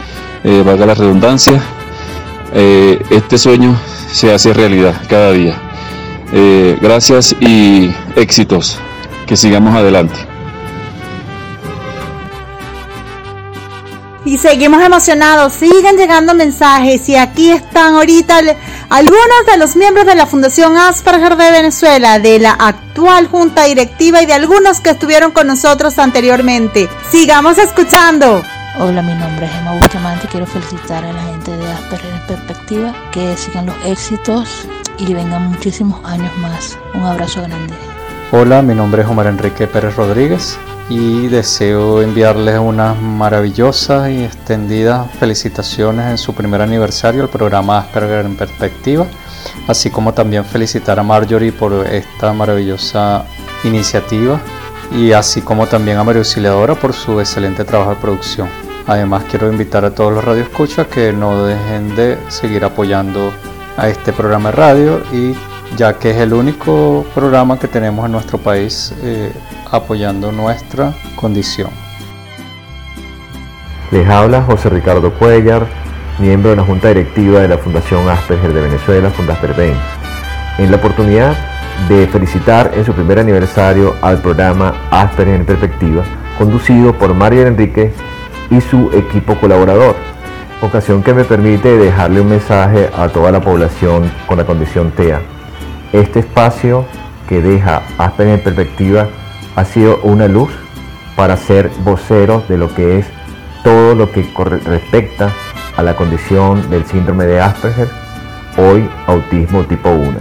eh, 0.45 0.63
valga 0.65 0.87
la 0.87 0.95
redundancia, 0.95 1.63
eh, 2.53 3.03
este 3.11 3.39
sueño 3.39 3.77
se 4.11 4.33
hace 4.33 4.53
realidad 4.53 5.01
cada 5.09 5.33
día. 5.33 5.68
Eh, 6.33 6.77
gracias 6.81 7.35
y 7.41 7.95
éxitos. 8.17 8.79
Que 9.27 9.37
sigamos 9.37 9.75
adelante. 9.75 10.15
Y 14.25 14.37
seguimos 14.37 14.83
emocionados, 14.83 15.55
siguen 15.55 15.97
llegando 15.97 16.35
mensajes 16.35 17.09
y 17.09 17.17
aquí 17.17 17.51
están 17.51 17.95
ahorita 17.95 18.41
algunos 18.91 19.47
de 19.51 19.57
los 19.57 19.75
miembros 19.75 20.05
de 20.05 20.15
la 20.15 20.27
Fundación 20.27 20.77
Asperger 20.77 21.37
de 21.37 21.51
Venezuela, 21.51 22.19
de 22.19 22.39
la 22.39 22.51
actual 22.53 23.27
junta 23.29 23.65
directiva 23.65 24.23
y 24.23 24.27
de 24.27 24.35
algunos 24.35 24.81
que 24.81 24.91
estuvieron 24.91 25.31
con 25.31 25.47
nosotros 25.47 25.99
anteriormente. 25.99 26.91
Sigamos 27.11 27.57
escuchando. 27.57 28.43
Hola, 28.79 29.01
mi 29.01 29.15
nombre 29.15 29.47
es 29.47 29.53
Emma 29.55 29.79
Bustamante. 29.81 30.29
Quiero 30.29 30.47
felicitar 30.47 31.05
a 31.05 31.13
la 31.13 31.23
gente 31.23 31.57
de 31.57 31.73
Asperger 31.73 32.13
en 32.13 32.27
Perspectiva, 32.27 32.95
que 33.13 33.35
sigan 33.37 33.65
los 33.65 33.77
éxitos 33.87 34.69
y 34.99 35.15
vengan 35.15 35.49
muchísimos 35.49 36.05
años 36.05 36.31
más. 36.39 36.79
Un 36.95 37.03
abrazo 37.05 37.43
grande. 37.43 37.75
Hola, 38.33 38.63
mi 38.63 38.75
nombre 38.75 39.03
es 39.03 39.09
Omar 39.09 39.27
Enrique 39.27 39.67
Pérez 39.67 39.97
Rodríguez 39.97 40.59
y 40.91 41.29
deseo 41.29 42.03
enviarles 42.03 42.59
unas 42.59 43.01
maravillosas 43.01 44.11
y 44.11 44.25
extendidas 44.25 45.11
felicitaciones 45.19 46.11
en 46.11 46.19
su 46.19 46.35
primer 46.35 46.63
aniversario 46.63 47.23
al 47.23 47.29
programa 47.29 47.79
Asperger 47.79 48.25
en 48.25 48.37
Perspectiva, 48.37 49.07
así 49.67 49.91
como 49.91 50.15
también 50.15 50.45
felicitar 50.45 50.99
a 50.99 51.03
Marjorie 51.03 51.53
por 51.53 51.87
esta 51.87 52.33
maravillosa 52.33 53.25
iniciativa 53.65 54.41
y 54.93 55.13
así 55.13 55.43
como 55.43 55.67
también 55.67 55.99
a 55.99 56.05
María 56.05 56.21
Auxiliadora 56.21 56.75
por 56.75 56.93
su 56.93 57.21
excelente 57.21 57.65
trabajo 57.65 57.91
de 57.91 57.97
producción. 57.97 58.49
Además 58.87 59.25
quiero 59.31 59.53
invitar 59.53 59.85
a 59.85 59.95
todos 59.95 60.13
los 60.13 60.25
radioescuchas 60.25 60.87
que 60.87 61.13
no 61.13 61.45
dejen 61.45 61.95
de 61.95 62.19
seguir 62.29 62.65
apoyando 62.65 63.33
a 63.79 63.89
este 63.89 64.13
programa 64.13 64.51
de 64.51 64.57
radio 64.57 65.03
y 65.13 65.35
ya 65.77 65.95
que 65.95 66.11
es 66.11 66.17
el 66.17 66.35
único 66.35 67.07
programa 67.15 67.59
que 67.59 67.69
tenemos 67.69 68.05
en 68.05 68.13
nuestro 68.13 68.39
país 68.39 68.93
eh, 69.03 69.33
apoyando 69.71 70.33
nuestra 70.33 70.93
condición. 71.15 71.71
Les 73.91 74.07
habla 74.09 74.43
José 74.43 74.69
Ricardo 74.69 75.15
Cuellar, 75.15 75.67
miembro 76.19 76.51
de 76.51 76.57
la 76.57 76.65
Junta 76.65 76.89
Directiva 76.89 77.41
de 77.41 77.49
la 77.49 77.59
Fundación 77.59 78.09
Asperger 78.09 78.53
de 78.53 78.63
Venezuela, 78.63 79.11
Fundasperven. 79.11 79.75
En 80.59 80.71
la 80.71 80.77
oportunidad 80.77 81.37
de 81.89 82.09
felicitar 82.09 82.73
en 82.75 82.85
su 82.85 82.93
primer 82.93 83.21
aniversario 83.21 83.95
al 84.03 84.21
programa 84.21 84.75
Asperger 84.91 85.37
en 85.37 85.47
Perspectiva, 85.47 86.03
conducido 86.37 86.93
por 86.93 87.15
Mario 87.15 87.47
Enrique 87.47 87.93
y 88.51 88.61
su 88.61 88.91
equipo 88.93 89.37
colaborador. 89.37 89.95
Ocasión 90.61 91.03
que 91.03 91.15
me 91.15 91.25
permite 91.25 91.77
dejarle 91.77 92.21
un 92.21 92.29
mensaje 92.29 92.91
a 92.97 93.09
toda 93.09 93.31
la 93.31 93.41
población 93.41 94.11
con 94.27 94.39
la 94.39 94.45
condición 94.45 94.91
TEA. 94.91 95.21
Este 95.93 96.21
espacio 96.21 96.85
que 97.29 97.41
deja 97.41 97.83
Asperger 97.99 98.35
en 98.35 98.45
perspectiva 98.45 99.09
ha 99.57 99.65
sido 99.65 100.01
una 100.03 100.29
luz 100.29 100.51
para 101.17 101.37
ser 101.37 101.71
vocero 101.85 102.43
de 102.49 102.59
lo 102.59 102.75
que 102.75 102.99
es 102.99 103.07
todo 103.65 103.95
lo 103.95 104.11
que 104.11 104.27
respecta 104.65 105.33
a 105.77 105.83
la 105.83 105.95
condición 105.95 106.71
del 106.71 106.85
síndrome 106.87 107.27
de 107.27 107.41
Asperger, 107.41 107.89
hoy 108.57 108.89
autismo 109.07 109.65
tipo 109.65 109.91
1. 109.91 110.13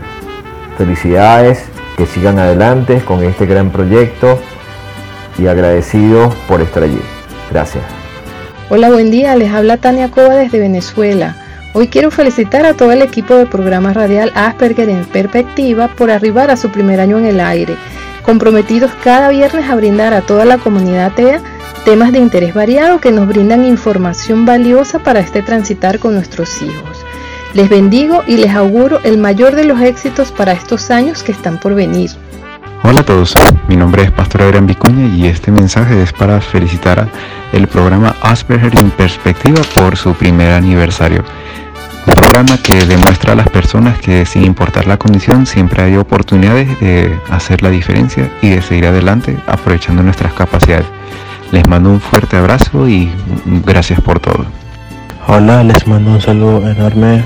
Felicidades, 0.78 1.66
que 1.98 2.06
sigan 2.06 2.38
adelante 2.38 3.02
con 3.02 3.24
este 3.24 3.48
gran 3.48 3.72
proyecto 3.72 4.40
y 5.38 5.48
agradecidos 5.48 6.36
por 6.48 6.62
estar 6.62 6.84
allí. 6.84 7.02
Gracias. 7.52 7.97
Hola, 8.70 8.90
buen 8.90 9.12
día. 9.12 9.34
Les 9.38 9.50
habla 9.54 9.78
Tania 9.78 10.12
Cova 10.12 10.36
desde 10.36 10.60
Venezuela. 10.60 11.38
Hoy 11.74 11.88
quiero 11.88 12.12
felicitar 12.12 12.66
a 12.66 12.74
todo 12.74 12.92
el 12.92 13.02
equipo 13.02 13.34
del 13.36 13.48
programa 13.48 13.94
radial 13.94 14.30
Asperger 14.36 14.90
en 14.90 15.06
Perspectiva 15.06 15.88
por 15.88 16.12
arribar 16.12 16.52
a 16.52 16.58
su 16.58 16.70
primer 16.70 17.00
año 17.00 17.18
en 17.18 17.28
el 17.28 17.40
aire, 17.40 17.78
comprometidos 18.24 18.92
cada 19.06 19.30
viernes 19.30 19.70
a 19.70 19.76
brindar 19.76 20.14
a 20.14 20.20
toda 20.20 20.44
la 20.44 20.58
comunidad 20.58 21.14
TEA 21.14 21.40
temas 21.86 22.12
de 22.12 22.20
interés 22.20 22.54
variado 22.54 23.00
que 23.00 23.14
nos 23.14 23.30
brindan 23.30 23.64
información 23.64 24.46
valiosa 24.46 25.00
para 25.00 25.22
este 25.22 25.42
transitar 25.42 25.98
con 26.00 26.14
nuestros 26.14 26.62
hijos. 26.62 27.06
Les 27.54 27.70
bendigo 27.70 28.26
y 28.28 28.36
les 28.36 28.54
auguro 28.54 29.00
el 29.06 29.18
mayor 29.18 29.56
de 29.56 29.64
los 29.64 29.80
éxitos 29.80 30.34
para 30.34 30.52
estos 30.52 30.92
años 30.92 31.24
que 31.24 31.32
están 31.32 31.58
por 31.58 31.74
venir. 31.74 32.10
Hola 32.84 33.02
a 33.02 33.06
todos, 33.06 33.34
mi 33.68 33.76
nombre 33.76 34.04
es 34.04 34.12
Pastor 34.12 34.44
Adrián 34.44 34.68
Vicuña 34.68 35.08
y 35.16 35.26
este 35.28 35.52
mensaje 35.52 36.02
es 36.02 36.14
para 36.14 36.40
felicitar 36.40 37.08
el 37.52 37.68
programa 37.68 38.16
Asperger 38.22 38.80
en 38.80 38.92
Perspectiva 38.92 39.62
por 39.76 39.98
su 39.98 40.14
primer 40.14 40.52
aniversario. 40.52 41.24
Un 42.06 42.14
programa 42.14 42.58
que 42.58 42.86
demuestra 42.86 43.34
a 43.34 43.36
las 43.36 43.50
personas 43.50 43.98
que 44.00 44.26
sin 44.26 44.46
importar 44.46 44.86
la 44.88 44.98
condición 44.98 45.46
siempre 45.46 45.84
hay 45.84 45.98
oportunidades 45.98 46.80
de 46.80 47.20
hacer 47.30 47.62
la 47.64 47.70
diferencia 47.70 48.32
y 48.42 48.50
de 48.50 48.62
seguir 48.62 48.86
adelante 48.86 49.38
aprovechando 49.48 50.04
nuestras 50.04 50.34
capacidades. 50.34 50.86
Les 51.52 51.68
mando 51.68 51.90
un 51.90 52.00
fuerte 52.00 52.38
abrazo 52.38 52.88
y 52.88 53.12
gracias 53.66 54.00
por 54.02 54.20
todo. 54.20 54.46
Hola, 55.28 55.64
les 55.64 55.86
mando 55.88 56.12
un 56.12 56.22
saludo 56.22 56.70
enorme 56.70 57.24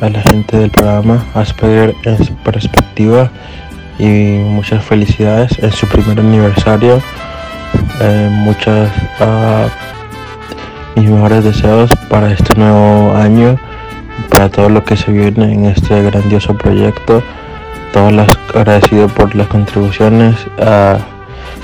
a 0.00 0.08
la 0.08 0.22
gente 0.22 0.56
del 0.56 0.70
programa 0.70 1.24
Asperger 1.34 1.94
en 2.04 2.36
Perspectiva 2.36 3.30
y 3.98 4.38
muchas 4.38 4.84
felicidades 4.84 5.58
en 5.58 5.72
su 5.72 5.86
primer 5.86 6.20
aniversario. 6.20 7.00
Eh, 8.00 8.28
muchas 8.30 8.90
uh, 9.20 9.68
mis 11.00 11.10
mejores 11.10 11.44
deseos 11.44 11.90
para 12.08 12.32
este 12.32 12.54
nuevo 12.54 13.14
año, 13.14 13.58
para 14.30 14.48
todo 14.48 14.68
lo 14.68 14.84
que 14.84 14.96
se 14.96 15.12
viene 15.12 15.52
en 15.52 15.66
este 15.66 16.02
grandioso 16.02 16.56
proyecto. 16.56 17.22
Todos 17.92 18.12
los 18.12 18.28
agradecidos 18.54 19.12
por 19.12 19.34
las 19.34 19.46
contribuciones 19.48 20.36
uh, 20.58 20.98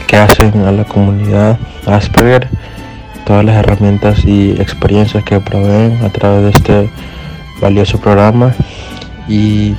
que 0.06 0.16
hacen 0.16 0.66
a 0.66 0.72
la 0.72 0.84
comunidad 0.84 1.58
Asperger, 1.86 2.48
todas 3.26 3.44
las 3.44 3.56
herramientas 3.56 4.24
y 4.24 4.52
experiencias 4.52 5.24
que 5.24 5.40
proveen 5.40 6.02
a 6.04 6.08
través 6.10 6.42
de 6.42 6.50
este 6.50 6.90
valioso 7.60 7.98
programa 7.98 8.52
y 9.28 9.74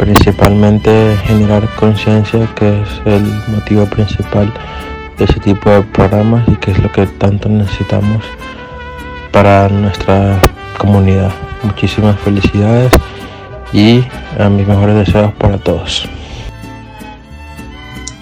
principalmente 0.00 1.14
generar 1.26 1.68
conciencia 1.76 2.48
que 2.54 2.80
es 2.80 2.88
el 3.04 3.22
motivo 3.48 3.84
principal 3.84 4.50
de 5.18 5.24
ese 5.26 5.38
tipo 5.40 5.68
de 5.68 5.82
programas 5.82 6.48
y 6.48 6.56
que 6.56 6.70
es 6.70 6.78
lo 6.78 6.90
que 6.90 7.06
tanto 7.06 7.50
necesitamos 7.50 8.24
para 9.30 9.68
nuestra 9.68 10.40
comunidad. 10.78 11.30
Muchísimas 11.62 12.18
felicidades 12.20 12.90
y 13.74 14.02
a 14.38 14.48
mis 14.48 14.66
mejores 14.66 14.96
deseos 14.96 15.34
para 15.34 15.58
todos. 15.58 16.08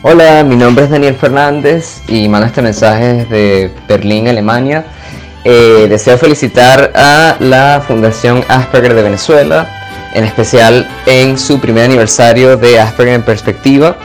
Hola, 0.03 0.43
mi 0.43 0.57
nombre 0.57 0.87
es 0.87 0.91
Daniel 0.91 1.15
Fernández 1.15 2.03
y 2.09 2.29
mando 2.29 2.49
este 2.49 2.61
mensaje 2.61 3.25
desde 3.25 3.73
Berlín, 3.87 4.27
Alemania. 4.27 4.85
Eh, 5.45 5.87
deseo 5.89 6.19
felicitar 6.19 6.91
a 6.97 7.37
la 7.39 7.81
Fundación 7.87 8.43
Asperger 8.49 8.95
de 8.95 9.03
Venezuela 9.05 9.78
en 10.19 10.25
especial 10.25 10.89
en 11.07 11.39
su 11.39 11.61
primer 11.61 11.85
aniversario 11.85 12.57
de 12.57 12.81
Asperger 12.81 13.15
en 13.15 13.23
Perspectiva. 13.23 13.97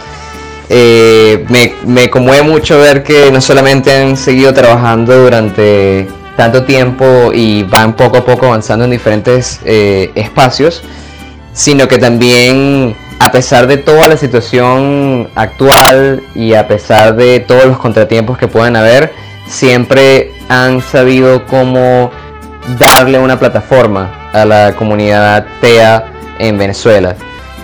Eh, 0.70 1.46
me, 1.86 2.10
conmueve 2.10 2.44
mucho 2.44 2.80
ver 2.80 3.04
que 3.04 3.32
no 3.32 3.42
solamente 3.42 3.94
han 3.96 4.16
seguido 4.16 4.54
trabajando 4.54 5.24
durante 5.24 6.08
tanto 6.38 6.64
tiempo 6.64 7.32
y 7.34 7.64
van 7.64 7.94
poco 7.96 8.18
a 8.18 8.26
poco 8.26 8.48
avanzando 8.48 8.86
en 8.86 8.92
diferentes 8.92 9.60
eh, 9.66 10.12
espacios, 10.16 10.84
sino 11.54 11.88
que 11.88 11.98
también 11.98 12.96
a 13.20 13.32
pesar 13.32 13.68
de 13.68 13.78
toda 13.78 14.08
la 14.08 14.18
situación 14.18 15.30
actual 15.36 16.24
y 16.34 16.54
a 16.54 16.68
pesar 16.68 17.16
de 17.16 17.40
todos 17.40 17.66
los 17.66 17.78
contratiempos 17.78 18.38
que 18.38 18.48
puedan 18.48 18.76
haber, 18.76 19.12
siempre 19.48 20.32
han 20.50 20.82
sabido 20.82 21.46
cómo 21.46 22.10
darle 22.80 23.20
una 23.20 23.38
plataforma 23.38 24.23
a 24.34 24.46
la 24.46 24.76
comunidad 24.76 25.46
TEA 25.62 26.12
en 26.40 26.58
Venezuela. 26.58 27.16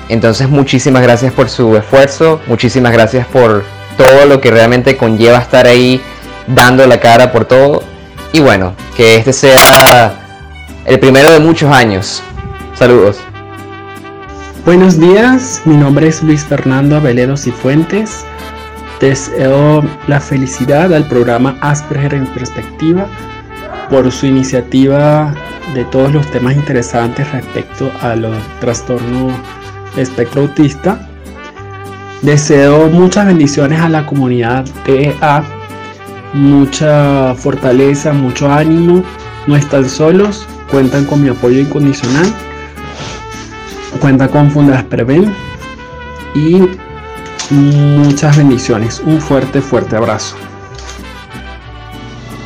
Entonces 0.07 0.49
muchísimas 0.49 1.01
gracias 1.03 1.33
por 1.33 1.49
su 1.49 1.75
esfuerzo, 1.75 2.39
muchísimas 2.47 2.91
gracias 2.93 3.27
por 3.27 3.63
todo 3.97 4.25
lo 4.25 4.39
que 4.39 4.49
realmente 4.49 4.95
conlleva 4.95 5.39
estar 5.39 5.67
ahí 5.67 6.01
dando 6.47 6.87
la 6.87 6.99
cara 6.99 7.31
por 7.31 7.45
todo. 7.45 7.83
Y 8.31 8.39
bueno, 8.39 8.73
que 8.95 9.17
este 9.17 9.33
sea 9.33 10.13
el 10.85 10.99
primero 10.99 11.31
de 11.31 11.39
muchos 11.39 11.71
años. 11.71 12.23
Saludos. 12.75 13.19
Buenos 14.65 14.99
días, 14.99 15.61
mi 15.65 15.75
nombre 15.75 16.07
es 16.07 16.21
Luis 16.21 16.43
Fernando 16.43 16.97
Aveledo 16.97 17.35
Cifuentes. 17.37 18.23
Deseo 18.99 19.83
la 20.07 20.19
felicidad 20.19 20.93
al 20.93 21.07
programa 21.07 21.57
Asperger 21.61 22.13
en 22.13 22.27
Perspectiva 22.27 23.05
por 23.89 24.11
su 24.11 24.25
iniciativa 24.25 25.33
de 25.73 25.85
todos 25.85 26.11
los 26.13 26.29
temas 26.31 26.55
interesantes 26.55 27.31
respecto 27.31 27.91
a 28.01 28.15
los 28.15 28.35
trastornos 28.59 29.33
espectro 29.97 30.43
autista. 30.43 31.07
Deseo 32.21 32.89
muchas 32.89 33.27
bendiciones 33.27 33.79
a 33.79 33.89
la 33.89 34.05
comunidad 34.05 34.65
TEA, 34.85 35.43
mucha 36.33 37.33
fortaleza, 37.35 38.13
mucho 38.13 38.51
ánimo. 38.51 39.03
No 39.47 39.55
están 39.55 39.87
solos, 39.87 40.45
cuentan 40.69 41.05
con 41.05 41.23
mi 41.23 41.29
apoyo 41.29 41.59
incondicional. 41.59 42.27
Cuenta 44.01 44.27
con 44.27 44.51
Fundas 44.51 44.83
Preven 44.83 45.33
y 46.35 46.67
muchas 47.49 48.37
bendiciones. 48.37 49.01
Un 49.05 49.19
fuerte, 49.19 49.61
fuerte 49.61 49.95
abrazo. 49.95 50.35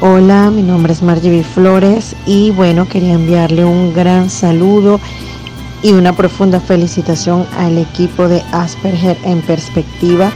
Hola, 0.06 0.52
mi 0.52 0.64
nombre 0.64 0.92
es 0.92 1.02
Margie 1.02 1.46
Flores 1.46 2.14
y 2.26 2.50
bueno, 2.50 2.90
quería 2.90 3.14
enviarle 3.14 3.64
un 3.64 3.94
gran 3.94 4.30
saludo 4.30 5.00
y 5.82 5.94
una 5.94 6.12
profunda 6.12 6.60
felicitación 6.60 7.48
al 7.58 7.78
equipo 7.78 8.28
de 8.28 8.44
Asperger 8.52 9.18
en 9.24 9.42
perspectiva. 9.44 10.34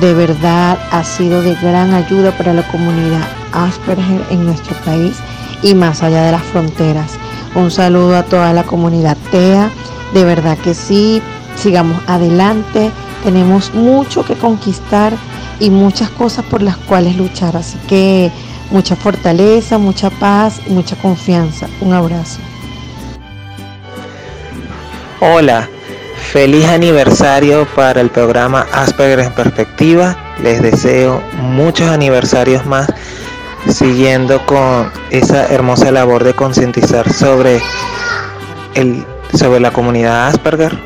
De 0.00 0.12
verdad 0.12 0.76
ha 0.90 1.04
sido 1.04 1.40
de 1.40 1.54
gran 1.54 1.94
ayuda 1.94 2.36
para 2.36 2.52
la 2.52 2.66
comunidad 2.66 3.28
Asperger 3.52 4.24
en 4.30 4.44
nuestro 4.44 4.74
país 4.84 5.14
y 5.62 5.76
más 5.76 6.02
allá 6.02 6.24
de 6.24 6.32
las 6.32 6.42
fronteras. 6.42 7.12
Un 7.54 7.70
saludo 7.70 8.16
a 8.16 8.24
toda 8.24 8.52
la 8.52 8.64
comunidad 8.64 9.16
TEA. 9.30 9.70
De 10.14 10.24
verdad 10.24 10.58
que 10.58 10.74
sí, 10.74 11.22
sigamos 11.54 12.02
adelante. 12.08 12.90
Tenemos 13.22 13.72
mucho 13.72 14.24
que 14.24 14.34
conquistar 14.34 15.12
y 15.60 15.70
muchas 15.70 16.10
cosas 16.10 16.44
por 16.46 16.60
las 16.60 16.76
cuales 16.76 17.16
luchar. 17.16 17.56
Así 17.56 17.78
que 17.86 18.32
mucha 18.70 18.96
fortaleza, 18.96 19.78
mucha 19.78 20.10
paz 20.10 20.60
y 20.66 20.70
mucha 20.70 20.96
confianza. 20.96 21.68
Un 21.80 21.92
abrazo. 21.92 22.38
Hola, 25.20 25.68
feliz 26.32 26.66
aniversario 26.66 27.66
para 27.74 28.00
el 28.00 28.10
programa 28.10 28.66
Asperger 28.72 29.20
en 29.20 29.32
Perspectiva. 29.32 30.16
Les 30.42 30.60
deseo 30.62 31.22
muchos 31.40 31.88
aniversarios 31.88 32.66
más 32.66 32.86
siguiendo 33.68 34.44
con 34.46 34.90
esa 35.10 35.46
hermosa 35.46 35.90
labor 35.90 36.22
de 36.22 36.34
concientizar 36.34 37.12
sobre, 37.12 37.60
sobre 39.34 39.60
la 39.60 39.72
comunidad 39.72 40.28
Asperger 40.28 40.78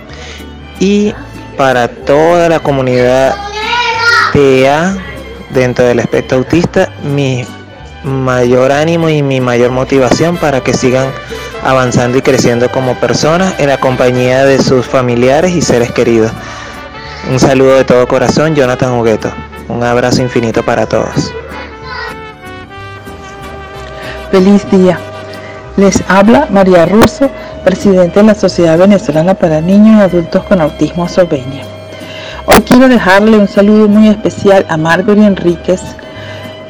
y 0.79 1.13
para 1.57 1.89
toda 1.89 2.49
la 2.49 2.61
comunidad 2.61 3.37
TEA 4.33 4.97
dentro 5.51 5.85
del 5.85 5.99
espectro 5.99 6.39
autista, 6.39 6.91
mi 7.03 7.45
mayor 8.05 8.73
ánimo 8.73 9.09
y 9.09 9.23
mi 9.23 9.41
mayor 9.41 9.71
motivación 9.71 10.37
para 10.37 10.61
que 10.61 10.75
sigan 10.75 11.09
avanzando 11.63 12.19
y 12.19 12.23
creciendo 12.23 12.71
como 12.71 12.95
personas 12.95 13.55
en 13.59 13.69
la 13.69 13.79
compañía 13.79 14.45
de 14.45 14.63
sus 14.63 14.87
familiares 14.87 15.53
y 15.53 15.63
seres 15.63 15.93
queridos. 15.93 16.33
Un 17.31 17.39
saludo 17.39 17.75
de 17.75 17.85
todo 17.85 18.09
corazón, 18.09 18.55
Jonathan 18.55 18.93
Hugueto. 18.93 19.31
Un 19.69 19.83
abrazo 19.83 20.23
infinito 20.23 20.63
para 20.63 20.87
todos. 20.87 21.33
Feliz 24.31 24.69
día. 24.71 24.99
Les 25.77 26.03
habla 26.09 26.47
María 26.51 26.87
Russo, 26.87 27.31
presidente 27.65 28.21
de 28.21 28.27
la 28.27 28.35
Sociedad 28.35 28.79
Venezolana 28.79 29.35
para 29.35 29.61
Niños 29.61 29.99
y 29.99 30.03
Adultos 30.03 30.45
con 30.45 30.61
Autismo 30.61 31.09
Sobeña. 31.09 31.63
Hoy 32.47 32.61
quiero 32.63 32.89
dejarle 32.89 33.39
un 33.39 33.49
saludo 33.49 33.87
muy 33.87 34.09
especial 34.09 34.67
a 34.69 34.77
Margory 34.77 35.25
Enríquez 35.25 35.81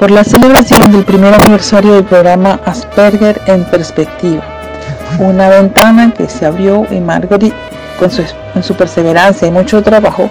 por 0.01 0.09
la 0.09 0.23
celebración 0.23 0.91
del 0.91 1.05
primer 1.05 1.31
aniversario 1.31 1.93
del 1.93 2.03
programa 2.03 2.59
Asperger 2.65 3.39
en 3.45 3.63
Perspectiva. 3.65 4.41
Una 5.19 5.47
ventana 5.47 6.11
que 6.11 6.27
se 6.27 6.43
abrió 6.43 6.87
y 6.89 6.99
Margory, 6.99 7.53
con 7.99 8.09
su, 8.09 8.23
con 8.51 8.63
su 8.63 8.73
perseverancia 8.73 9.47
y 9.47 9.51
mucho 9.51 9.83
trabajo, 9.83 10.27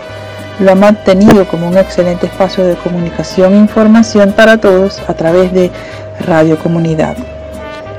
lo 0.59 0.73
ha 0.73 0.75
mantenido 0.75 1.47
como 1.47 1.69
un 1.69 1.79
excelente 1.79 2.27
espacio 2.27 2.67
de 2.67 2.75
comunicación 2.75 3.55
e 3.55 3.59
información 3.59 4.33
para 4.33 4.57
todos 4.57 5.01
a 5.07 5.15
través 5.15 5.53
de 5.53 5.71
Radio 6.27 6.59
Comunidad. 6.59 7.15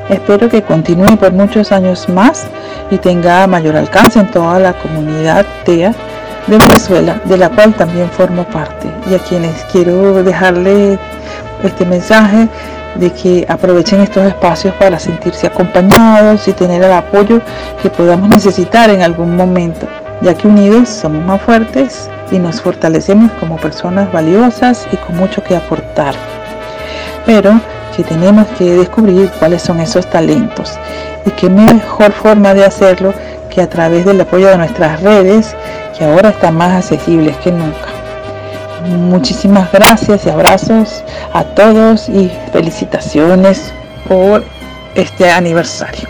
Espero 0.09 0.49
que 0.49 0.63
continúe 0.63 1.15
por 1.15 1.31
muchos 1.31 1.71
años 1.71 2.09
más 2.09 2.47
y 2.89 2.97
tenga 2.97 3.47
mayor 3.47 3.77
alcance 3.77 4.19
en 4.19 4.29
toda 4.29 4.59
la 4.59 4.73
comunidad 4.73 5.45
TEA 5.63 5.95
de 6.47 6.57
Venezuela, 6.57 7.21
de 7.23 7.37
la 7.37 7.47
cual 7.47 7.73
también 7.75 8.09
formo 8.09 8.43
parte, 8.43 8.89
y 9.09 9.15
a 9.15 9.19
quienes 9.19 9.63
quiero 9.71 10.21
dejarle 10.21 10.99
este 11.67 11.85
mensaje 11.85 12.47
de 12.95 13.09
que 13.11 13.45
aprovechen 13.47 14.01
estos 14.01 14.25
espacios 14.25 14.73
para 14.75 14.99
sentirse 14.99 15.47
acompañados 15.47 16.47
y 16.47 16.53
tener 16.53 16.83
el 16.83 16.91
apoyo 16.91 17.41
que 17.81 17.89
podamos 17.89 18.29
necesitar 18.29 18.89
en 18.89 19.01
algún 19.01 19.35
momento, 19.35 19.87
ya 20.21 20.33
que 20.33 20.47
unidos 20.47 20.89
somos 20.89 21.23
más 21.25 21.41
fuertes 21.41 22.09
y 22.31 22.39
nos 22.39 22.61
fortalecemos 22.61 23.31
como 23.39 23.57
personas 23.57 24.11
valiosas 24.11 24.87
y 24.91 24.97
con 24.97 25.17
mucho 25.17 25.43
que 25.43 25.55
aportar. 25.55 26.15
Pero 27.25 27.59
que 27.95 28.03
tenemos 28.03 28.47
que 28.57 28.73
descubrir 28.73 29.29
cuáles 29.39 29.61
son 29.61 29.79
esos 29.79 30.09
talentos 30.09 30.77
y 31.25 31.31
qué 31.31 31.49
mejor 31.49 32.11
forma 32.11 32.53
de 32.53 32.65
hacerlo 32.65 33.13
que 33.49 33.61
a 33.61 33.69
través 33.69 34.05
del 34.05 34.21
apoyo 34.21 34.47
de 34.47 34.57
nuestras 34.57 35.01
redes 35.01 35.55
que 35.97 36.05
ahora 36.05 36.29
están 36.29 36.55
más 36.55 36.71
accesibles 36.71 37.35
que 37.37 37.51
nunca. 37.51 38.00
Muchísimas 38.83 39.71
gracias 39.71 40.25
y 40.25 40.29
abrazos 40.29 41.03
a 41.33 41.43
todos 41.43 42.09
y 42.09 42.31
felicitaciones 42.51 43.71
por 44.07 44.43
este 44.95 45.29
aniversario. 45.29 46.09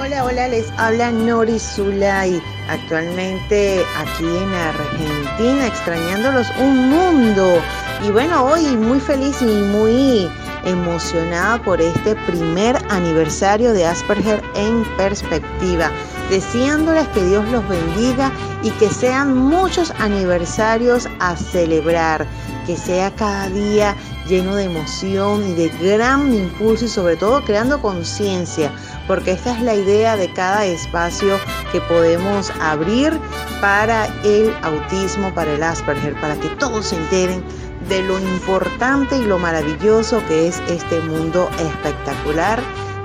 Hola, 0.00 0.24
hola, 0.24 0.48
les 0.48 0.72
habla 0.76 1.12
Nori 1.12 1.60
Zulay, 1.60 2.42
actualmente 2.68 3.84
aquí 3.96 4.24
en 4.24 4.52
Argentina, 4.52 5.66
extrañándolos 5.68 6.48
un 6.60 6.90
mundo. 6.90 7.62
Y 8.04 8.10
bueno, 8.10 8.44
hoy 8.46 8.76
muy 8.76 8.98
feliz 8.98 9.40
y 9.40 9.44
muy 9.44 10.28
emocionada 10.64 11.62
por 11.62 11.80
este 11.80 12.16
primer 12.26 12.76
aniversario 12.90 13.72
de 13.72 13.86
Asperger 13.86 14.42
en 14.56 14.84
perspectiva, 14.96 15.90
deseándoles 16.30 17.06
que 17.08 17.24
Dios 17.24 17.46
los 17.50 17.66
bendiga 17.68 18.32
y 18.64 18.70
que 18.72 18.88
sean 18.88 19.36
muchos 19.36 19.92
aniversarios 19.98 21.06
a 21.20 21.36
celebrar, 21.36 22.26
que 22.66 22.76
sea 22.76 23.14
cada 23.14 23.48
día 23.50 23.94
lleno 24.26 24.56
de 24.56 24.64
emoción 24.64 25.46
y 25.46 25.52
de 25.52 25.68
gran 25.68 26.34
impulso 26.34 26.86
y 26.86 26.88
sobre 26.88 27.16
todo 27.16 27.44
creando 27.44 27.80
conciencia, 27.82 28.72
porque 29.06 29.32
esta 29.32 29.54
es 29.54 29.60
la 29.60 29.74
idea 29.74 30.16
de 30.16 30.32
cada 30.32 30.64
espacio 30.64 31.38
que 31.72 31.80
podemos 31.82 32.50
abrir 32.58 33.12
para 33.60 34.06
el 34.24 34.50
autismo, 34.62 35.32
para 35.34 35.52
el 35.52 35.62
Asperger, 35.62 36.18
para 36.22 36.34
que 36.36 36.48
todos 36.56 36.86
se 36.86 36.96
enteren 36.96 37.44
de 37.86 38.02
lo 38.02 38.18
importante 38.18 39.18
y 39.18 39.24
lo 39.24 39.38
maravilloso 39.38 40.22
que 40.26 40.48
es 40.48 40.62
este 40.68 41.00
mundo 41.00 41.50
espectacular 41.58 42.62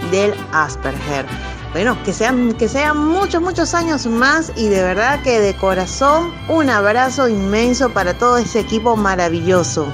del 0.09 0.33
Asperger. 0.53 1.25
Bueno, 1.71 2.01
que 2.03 2.13
sean, 2.13 2.53
que 2.53 2.67
sean 2.67 2.97
muchos, 2.97 3.41
muchos 3.41 3.73
años 3.75 4.07
más 4.07 4.51
y 4.55 4.69
de 4.69 4.81
verdad 4.81 5.21
que 5.21 5.39
de 5.39 5.55
corazón 5.55 6.33
un 6.47 6.69
abrazo 6.69 7.27
inmenso 7.27 7.91
para 7.91 8.17
todo 8.17 8.37
ese 8.37 8.59
equipo 8.59 8.95
maravilloso. 8.95 9.87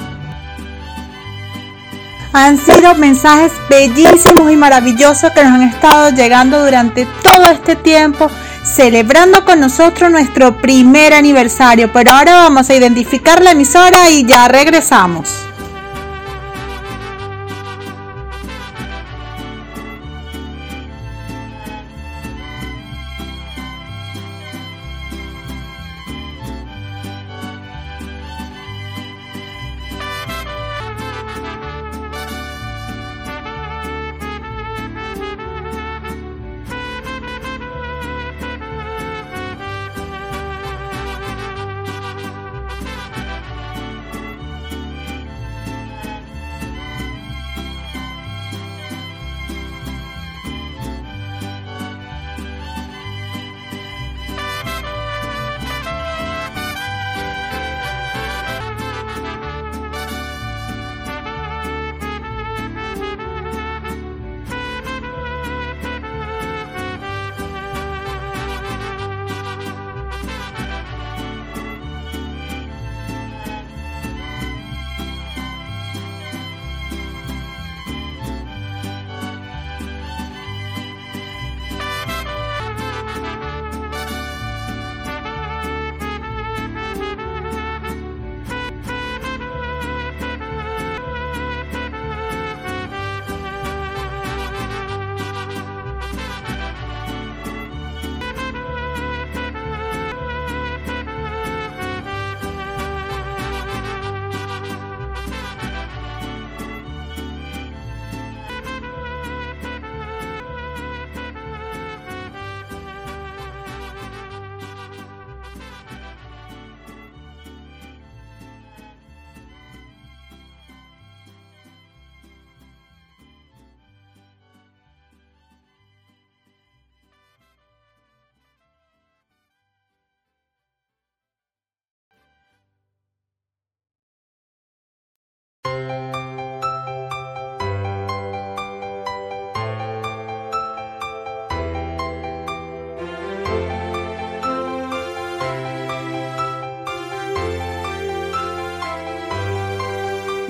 Han 2.32 2.58
sido 2.58 2.96
mensajes 2.96 3.52
bellísimos 3.70 4.52
y 4.52 4.56
maravillosos 4.56 5.32
que 5.32 5.44
nos 5.44 5.54
han 5.54 5.64
estado 5.64 6.10
llegando 6.12 6.64
durante 6.64 7.06
todo 7.24 7.46
este 7.52 7.76
tiempo 7.76 8.30
celebrando 8.66 9.46
con 9.46 9.60
nosotros 9.60 10.12
nuestro 10.12 10.58
primer 10.58 11.14
aniversario. 11.14 11.92
Pero 11.94 12.12
ahora 12.12 12.36
vamos 12.36 12.70
a 12.70 12.76
identificar 12.76 13.42
la 13.42 13.52
emisora 13.52 14.10
y 14.10 14.26
ya 14.26 14.48
regresamos. 14.48 15.30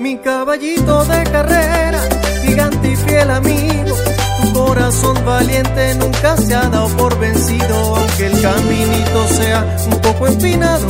Mi 0.06 0.16
caballito 0.18 1.04
de 1.06 1.24
carrera, 1.24 2.00
gigante 2.44 2.92
y 2.92 2.94
fiel 2.94 3.28
amigo, 3.28 3.96
tu 4.40 4.52
corazón 4.52 5.16
valiente 5.24 5.96
nunca 5.96 6.36
se 6.36 6.54
ha 6.54 6.68
dado 6.68 6.86
por 6.96 7.18
vencido, 7.18 7.96
aunque 7.96 8.26
el 8.26 8.40
caminito 8.40 9.26
sea 9.26 9.66
un 9.90 10.00
poco 10.00 10.28
empinado. 10.28 10.86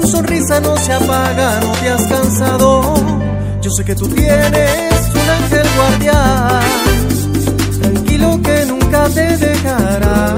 Tu 0.00 0.08
sonrisa 0.08 0.58
no 0.58 0.76
se 0.78 0.94
apaga, 0.94 1.60
no 1.60 1.70
te 1.74 1.88
has 1.90 2.02
cansado. 2.08 2.94
Yo 3.62 3.70
sé 3.70 3.84
que 3.84 3.94
tú 3.94 4.08
tienes 4.08 4.92
un 5.14 5.30
ángel 5.30 5.66
guardián, 5.76 6.62
nunca 8.66 9.08
te 9.10 9.36
dejará. 9.36 10.36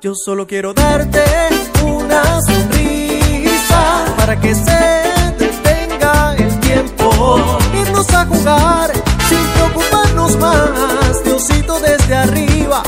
Yo 0.00 0.14
solo 0.14 0.46
quiero 0.46 0.72
darte 0.72 1.24
una 1.82 2.40
sonrisa 2.42 2.69
para 4.30 4.42
que 4.42 4.54
se 4.54 5.42
detenga 5.44 6.36
el 6.38 6.60
tiempo. 6.60 7.58
Irnos 7.82 8.08
a 8.14 8.24
jugar 8.26 8.92
sin 9.28 9.44
preocuparnos 9.54 10.36
más. 10.36 11.24
Diosito 11.24 11.80
desde 11.80 12.14
arriba 12.14 12.80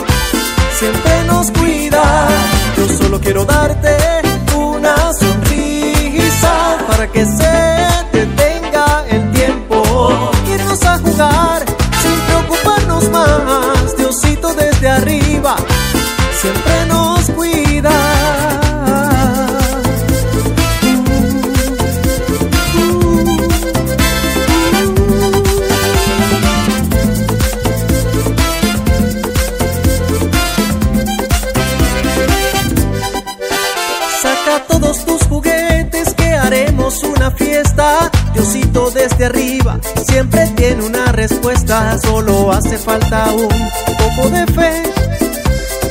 siempre 0.79 1.25
nos 1.27 1.51
cuida. 1.51 2.29
Yo 2.77 2.89
solo 2.97 3.21
quiero 3.21 3.45
darte 3.45 3.97
una 4.57 4.95
sonrisa 5.15 6.79
para 6.87 7.11
que 7.11 7.25
se 7.25 7.57
detenga 8.13 8.52
Desde 38.43 39.25
arriba 39.27 39.79
siempre 40.05 40.47
tiene 40.57 40.85
una 40.85 41.13
respuesta. 41.13 41.97
Solo 41.99 42.51
hace 42.53 42.77
falta 42.77 43.31
un 43.33 43.49
poco 43.97 44.29
de 44.31 44.47
fe 44.49 44.83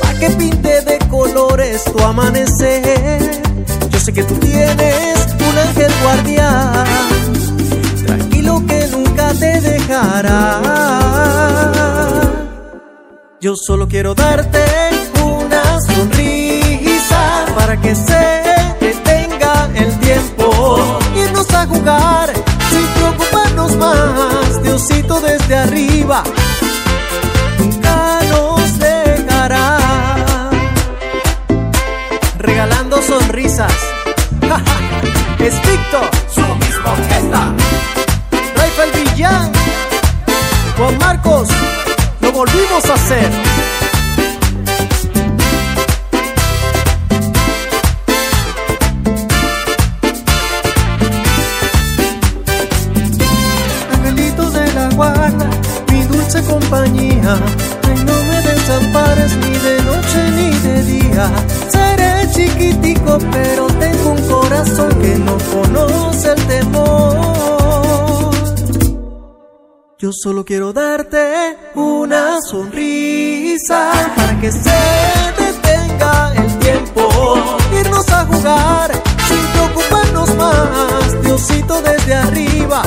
pa' 0.01 0.13
que 0.19 0.29
pinte 0.31 0.81
de 0.81 0.99
colores 1.09 1.83
tu 1.85 1.97
amanecer. 2.03 3.41
Yo 3.89 3.99
sé 3.99 4.13
que 4.13 4.23
tú 4.23 4.35
tienes 4.35 5.27
un 5.39 5.57
ángel 5.57 5.91
guardián, 6.03 6.85
tranquilo 8.05 8.63
que 8.67 8.87
nunca 8.87 9.33
te 9.33 9.61
dejará. 9.61 10.61
Yo 13.39 13.55
solo 13.55 13.87
quiero 13.87 14.13
darte 14.13 14.63
una 15.23 15.79
sonrisa 15.81 17.45
para 17.55 17.79
que 17.81 17.95
se 17.95 18.43
detenga 18.79 19.69
el 19.75 19.99
tiempo. 19.99 20.99
Irnos 21.41 21.55
a 21.55 21.65
jugar 21.65 22.33
sin 22.69 22.87
preocuparnos 22.87 23.75
más. 23.77 24.61
Diosito 24.61 25.19
desde 25.21 25.55
arriba 25.55 26.23
nunca 27.57 28.19
nos 28.29 28.77
dejará. 28.77 29.79
Regalando 32.37 33.01
sonrisas. 33.01 33.73
es 35.39 35.55
Víctor, 35.61 36.09
su 36.29 36.41
misma 36.41 36.91
orquesta. 36.91 37.53
Rafael 38.55 38.91
Villán, 38.91 39.51
Juan 40.77 40.97
Marcos, 40.99 41.49
lo 42.19 42.31
volvimos 42.31 42.85
a 42.85 42.93
hacer. 42.93 43.90
Ay, 56.73 57.95
no 58.05 58.23
me 58.23 58.41
desampares 58.41 59.35
ni 59.37 59.51
de 59.57 59.81
noche 59.83 60.31
ni 60.35 60.49
de 60.59 60.83
día. 60.83 61.31
Seré 61.69 62.31
chiquitico, 62.31 63.17
pero 63.31 63.67
tengo 63.67 64.11
un 64.11 64.27
corazón 64.27 64.89
que 65.01 65.15
no 65.19 65.37
conoce 65.53 66.31
el 66.31 66.47
temor. 66.47 68.31
Yo 69.99 70.11
solo 70.11 70.43
quiero 70.45 70.73
darte 70.73 71.57
una 71.75 72.41
sonrisa 72.41 73.91
para 74.15 74.39
que 74.39 74.51
se 74.51 74.81
detenga 75.37 76.33
el 76.35 76.59
tiempo. 76.59 77.07
Irnos 77.79 78.09
a 78.09 78.25
jugar 78.25 78.91
sin 79.27 79.45
preocuparnos 79.53 80.35
más. 80.35 81.21
Diosito 81.21 81.81
desde 81.81 82.15
arriba 82.15 82.83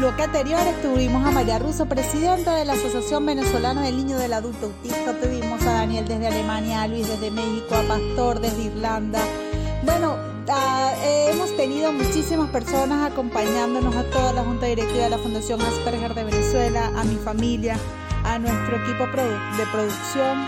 bloque 0.00 0.22
anterior 0.22 0.66
estuvimos 0.66 1.26
a 1.26 1.30
María 1.30 1.58
Russo, 1.58 1.84
presidenta 1.84 2.54
de 2.54 2.64
la 2.64 2.72
Asociación 2.72 3.26
Venezolana 3.26 3.82
del 3.82 3.98
Niño 3.98 4.16
del 4.16 4.32
Adulto 4.32 4.66
Autista. 4.66 5.12
Tuvimos 5.20 5.60
a 5.60 5.72
Daniel 5.72 6.08
desde 6.08 6.26
Alemania, 6.26 6.82
a 6.82 6.88
Luis 6.88 7.06
desde 7.06 7.30
México, 7.30 7.74
a 7.74 7.82
Pastor 7.82 8.40
desde 8.40 8.62
Irlanda. 8.62 9.20
Bueno, 9.84 10.16
ah, 10.48 10.94
eh, 11.02 11.32
hemos 11.34 11.54
tenido 11.54 11.92
muchísimas 11.92 12.48
personas 12.48 13.12
acompañándonos 13.12 13.94
a 13.94 14.04
toda 14.04 14.32
la 14.32 14.42
Junta 14.42 14.64
Directiva 14.64 15.04
de 15.04 15.10
la 15.10 15.18
Fundación 15.18 15.60
Asperger 15.60 16.14
de 16.14 16.24
Venezuela, 16.24 16.90
a 16.96 17.04
mi 17.04 17.16
familia, 17.16 17.76
a 18.24 18.38
nuestro 18.38 18.76
equipo 18.82 19.04
de 19.04 19.66
producción 19.70 20.46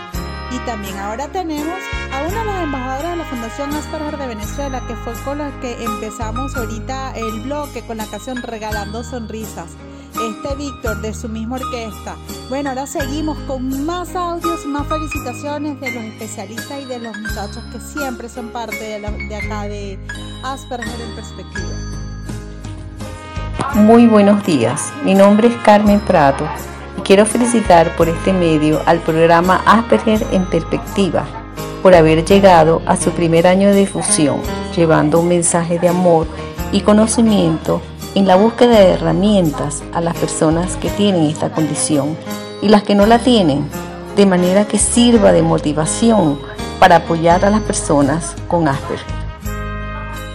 y 0.51 0.57
también 0.65 0.97
ahora 0.97 1.27
tenemos 1.27 1.77
a 2.13 2.27
una 2.27 2.39
de 2.41 2.45
las 2.45 2.63
embajadoras 2.63 3.11
de 3.11 3.17
la 3.17 3.25
Fundación 3.25 3.73
Asperger 3.73 4.17
de 4.17 4.27
Venezuela, 4.27 4.81
que 4.87 4.95
fue 4.97 5.13
con 5.23 5.39
la 5.39 5.49
que 5.61 5.83
empezamos 5.83 6.55
ahorita 6.55 7.13
el 7.15 7.41
bloque 7.41 7.81
con 7.87 7.97
la 7.97 8.05
canción 8.05 8.37
Regalando 8.43 9.03
Sonrisas. 9.03 9.71
Este 10.13 10.55
Víctor 10.55 11.01
de 11.01 11.11
su 11.11 11.27
misma 11.27 11.55
orquesta. 11.55 12.15
Bueno, 12.49 12.69
ahora 12.69 12.85
seguimos 12.85 13.35
con 13.47 13.83
más 13.83 14.15
audios, 14.15 14.63
más 14.67 14.85
felicitaciones 14.87 15.81
de 15.81 15.91
los 15.91 16.03
especialistas 16.03 16.83
y 16.83 16.85
de 16.85 16.99
los 16.99 17.17
muchachos 17.17 17.63
que 17.71 17.79
siempre 17.79 18.29
son 18.29 18.49
parte 18.49 18.77
de, 18.77 18.99
de 18.99 19.35
acá 19.35 19.63
de 19.63 19.97
Asperger 20.43 21.01
en 21.01 21.15
Perspectiva. 21.15 21.67
Muy 23.73 24.05
buenos 24.05 24.45
días, 24.45 24.93
mi 25.03 25.15
nombre 25.15 25.47
es 25.47 25.55
Carmen 25.63 25.99
Prato 26.01 26.47
y 26.99 27.01
quiero 27.01 27.25
felicitar 27.25 27.89
por 27.95 28.07
este 28.07 28.33
medio 28.33 28.83
al 28.85 28.99
programa 28.99 29.63
Asperger 29.65 30.23
en 30.31 30.45
Perspectiva 30.45 31.25
por 31.83 31.93
haber 31.93 32.23
llegado 32.23 32.81
a 32.87 32.95
su 32.95 33.11
primer 33.11 33.45
año 33.45 33.67
de 33.67 33.75
difusión, 33.75 34.39
llevando 34.73 35.19
un 35.19 35.27
mensaje 35.27 35.77
de 35.79 35.89
amor 35.89 36.27
y 36.71 36.79
conocimiento 36.79 37.81
en 38.15 38.25
la 38.25 38.37
búsqueda 38.37 38.79
de 38.79 38.93
herramientas 38.93 39.83
a 39.91 39.99
las 39.99 40.15
personas 40.15 40.77
que 40.77 40.89
tienen 40.89 41.25
esta 41.25 41.51
condición 41.51 42.17
y 42.61 42.69
las 42.69 42.83
que 42.83 42.95
no 42.95 43.05
la 43.05 43.19
tienen, 43.19 43.67
de 44.15 44.25
manera 44.25 44.65
que 44.65 44.79
sirva 44.79 45.33
de 45.33 45.41
motivación 45.41 46.39
para 46.79 46.97
apoyar 46.97 47.43
a 47.43 47.49
las 47.49 47.61
personas 47.61 48.33
con 48.47 48.69
Asperger. 48.69 49.05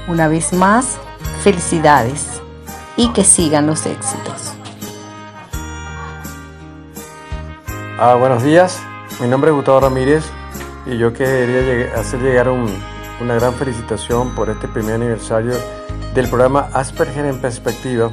Una 0.06 0.28
vez 0.28 0.52
más, 0.52 0.98
felicidades 1.42 2.26
y 2.94 3.08
que 3.08 3.24
sigan 3.24 3.66
los 3.66 3.86
éxitos. 3.86 4.52
Ah, 7.98 8.16
buenos 8.16 8.42
días, 8.42 8.78
mi 9.18 9.28
nombre 9.28 9.50
es 9.50 9.56
Gustavo 9.56 9.80
Ramírez 9.80 10.24
y 10.88 10.98
yo 10.98 11.12
quería 11.12 11.94
hacer 11.98 12.20
llegar 12.20 12.48
un- 12.48 12.72
una 13.20 13.34
gran 13.34 13.52
felicitación 13.54 14.34
por 14.34 14.48
este 14.50 14.68
primer 14.68 14.94
aniversario 14.94 15.54
del 16.14 16.28
programa 16.28 16.68
Asperger 16.72 17.26
en 17.26 17.40
Perspectiva. 17.40 18.10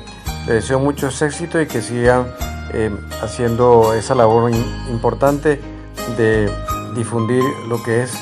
Les 0.48 0.56
deseo 0.56 0.80
muchos 0.80 1.22
éxitos 1.22 1.62
y 1.62 1.66
que 1.68 1.82
sigan 1.82 2.28
eh, 2.74 2.92
haciendo 3.22 3.94
esa 3.94 4.16
labor 4.16 4.52
importante 4.90 5.62
de 6.18 6.52
difundir 6.96 7.44
lo 7.70 7.82
que 7.84 8.04
es 8.04 8.14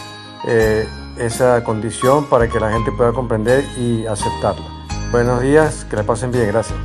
eh, 0.47 0.87
esa 1.17 1.63
condición 1.63 2.25
para 2.25 2.47
que 2.47 2.59
la 2.59 2.71
gente 2.71 2.91
pueda 2.91 3.13
comprender 3.13 3.63
y 3.77 4.05
aceptarla. 4.05 4.65
Buenos 5.11 5.41
días, 5.41 5.85
que 5.89 5.95
la 5.95 6.03
pasen 6.03 6.31
bien, 6.31 6.47
gracias. 6.47 6.77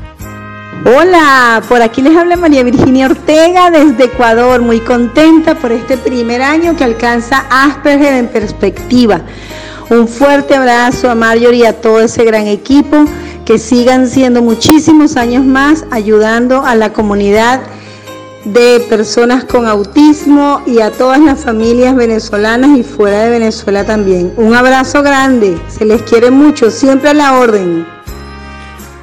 Hola, 0.84 1.60
por 1.68 1.82
aquí 1.82 2.02
les 2.02 2.16
habla 2.16 2.36
María 2.36 2.62
Virginia 2.62 3.06
Ortega 3.06 3.68
desde 3.68 4.04
Ecuador, 4.04 4.62
muy 4.62 4.78
contenta 4.78 5.56
por 5.56 5.72
este 5.72 5.96
primer 5.96 6.40
año 6.40 6.76
que 6.76 6.84
alcanza 6.84 7.44
Asperger 7.50 8.14
en 8.14 8.28
perspectiva. 8.28 9.22
Un 9.90 10.06
fuerte 10.06 10.54
abrazo 10.54 11.10
a 11.10 11.16
Marjorie 11.16 11.64
y 11.64 11.66
a 11.66 11.80
todo 11.80 12.00
ese 12.00 12.24
gran 12.24 12.46
equipo 12.46 13.04
que 13.44 13.58
sigan 13.58 14.08
siendo 14.08 14.40
muchísimos 14.40 15.16
años 15.16 15.44
más 15.44 15.84
ayudando 15.90 16.64
a 16.64 16.76
la 16.76 16.92
comunidad 16.92 17.60
de 18.44 18.78
personas 18.88 19.44
con 19.44 19.66
autismo 19.66 20.62
y 20.64 20.78
a 20.80 20.92
todas 20.92 21.18
las 21.18 21.40
familias 21.40 21.96
venezolanas 21.96 22.78
y 22.78 22.84
fuera 22.84 23.24
de 23.24 23.30
Venezuela 23.30 23.84
también. 23.84 24.32
Un 24.36 24.54
abrazo 24.54 25.02
grande, 25.02 25.60
se 25.68 25.84
les 25.84 26.02
quiere 26.02 26.30
mucho, 26.30 26.70
siempre 26.70 27.10
a 27.10 27.14
la 27.14 27.36
orden. 27.36 27.97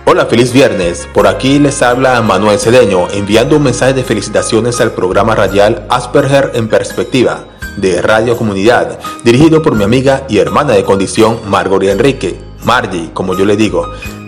Hola, 0.08 0.28
feliz 0.28 0.54
viernes. 0.54 1.08
Por 1.12 1.26
aquí 1.26 1.58
les 1.58 1.82
habla 1.82 2.22
Manuel 2.22 2.60
Cedeño 2.60 3.08
enviando 3.10 3.58
un 3.58 3.64
mensaje 3.64 3.96
de 3.96 4.04
felicitaciones 4.04 4.80
al 4.80 4.92
programa 4.92 5.34
radial 5.34 5.88
Asperger 5.90 6.52
en 6.54 6.68
Perspectiva 6.68 7.46
de 7.78 8.04
Radio 8.04 8.38
Comunidad, 8.38 9.00
dirigido 9.24 9.64
por 9.64 9.74
mi 9.74 9.84
amiga 9.84 10.24
y 10.30 10.38
hermana 10.38 10.74
de 10.74 10.84
condición 10.84 11.40
Margoria 11.48 11.92
Enrique, 11.92 12.40
Margie, 12.64 13.10
como 13.14 13.36
yo 13.36 13.46
le 13.46 13.58
digo. 13.58 13.88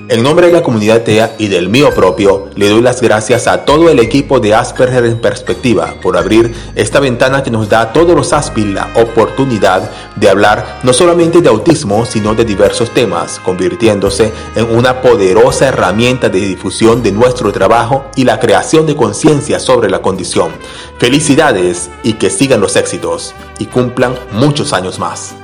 En 0.10 0.24
nombre 0.24 0.48
de 0.48 0.54
la 0.54 0.64
comunidad 0.64 1.02
TEA 1.02 1.36
y 1.38 1.50
del 1.50 1.68
mío 1.68 1.94
propio, 1.94 2.50
le 2.56 2.70
doy 2.70 2.82
las 2.82 3.02
gracias 3.02 3.46
a 3.46 3.66
todo 3.66 3.90
el 3.90 4.00
equipo 4.00 4.40
de 4.40 4.56
Asperger 4.56 5.04
en 5.04 5.20
Perspectiva 5.20 5.96
por 6.02 6.16
abrir 6.16 6.56
esta 6.76 7.02
ventana 7.02 7.44
que 7.44 7.52
nos 7.52 7.68
da 7.68 7.82
a 7.82 7.92
todos 7.92 8.16
los 8.16 8.32
Aspil 8.32 8.74
la 8.74 8.90
oportunidad 8.96 9.92
de 10.16 10.30
hablar 10.30 10.80
no 10.84 10.94
solamente 10.94 11.42
de 11.42 11.50
autismo, 11.50 12.06
sino 12.06 12.36
de 12.36 12.46
diversos 12.46 12.94
temas, 12.94 13.40
convirtiéndose 13.40 14.32
en 14.56 14.74
una 14.74 15.02
poderosa 15.02 15.68
herramienta 15.68 16.30
de 16.30 16.40
difusión 16.40 17.04
de 17.04 17.12
nuestro 17.12 17.52
trabajo 17.52 18.06
y 18.16 18.24
la 18.24 18.40
creación 18.40 18.86
de 18.86 18.96
conciencia 18.96 19.60
sobre 19.60 19.90
la 19.90 20.02
condición. 20.02 20.52
Felicidades 21.00 21.90
y 22.04 22.14
que 22.14 22.30
sigan 22.30 22.62
los 22.62 22.78
éxitos 22.78 23.36
y 23.60 23.66
cumplan 23.66 24.16
muchos 24.32 24.72
años 24.72 25.00
más. 25.00 25.36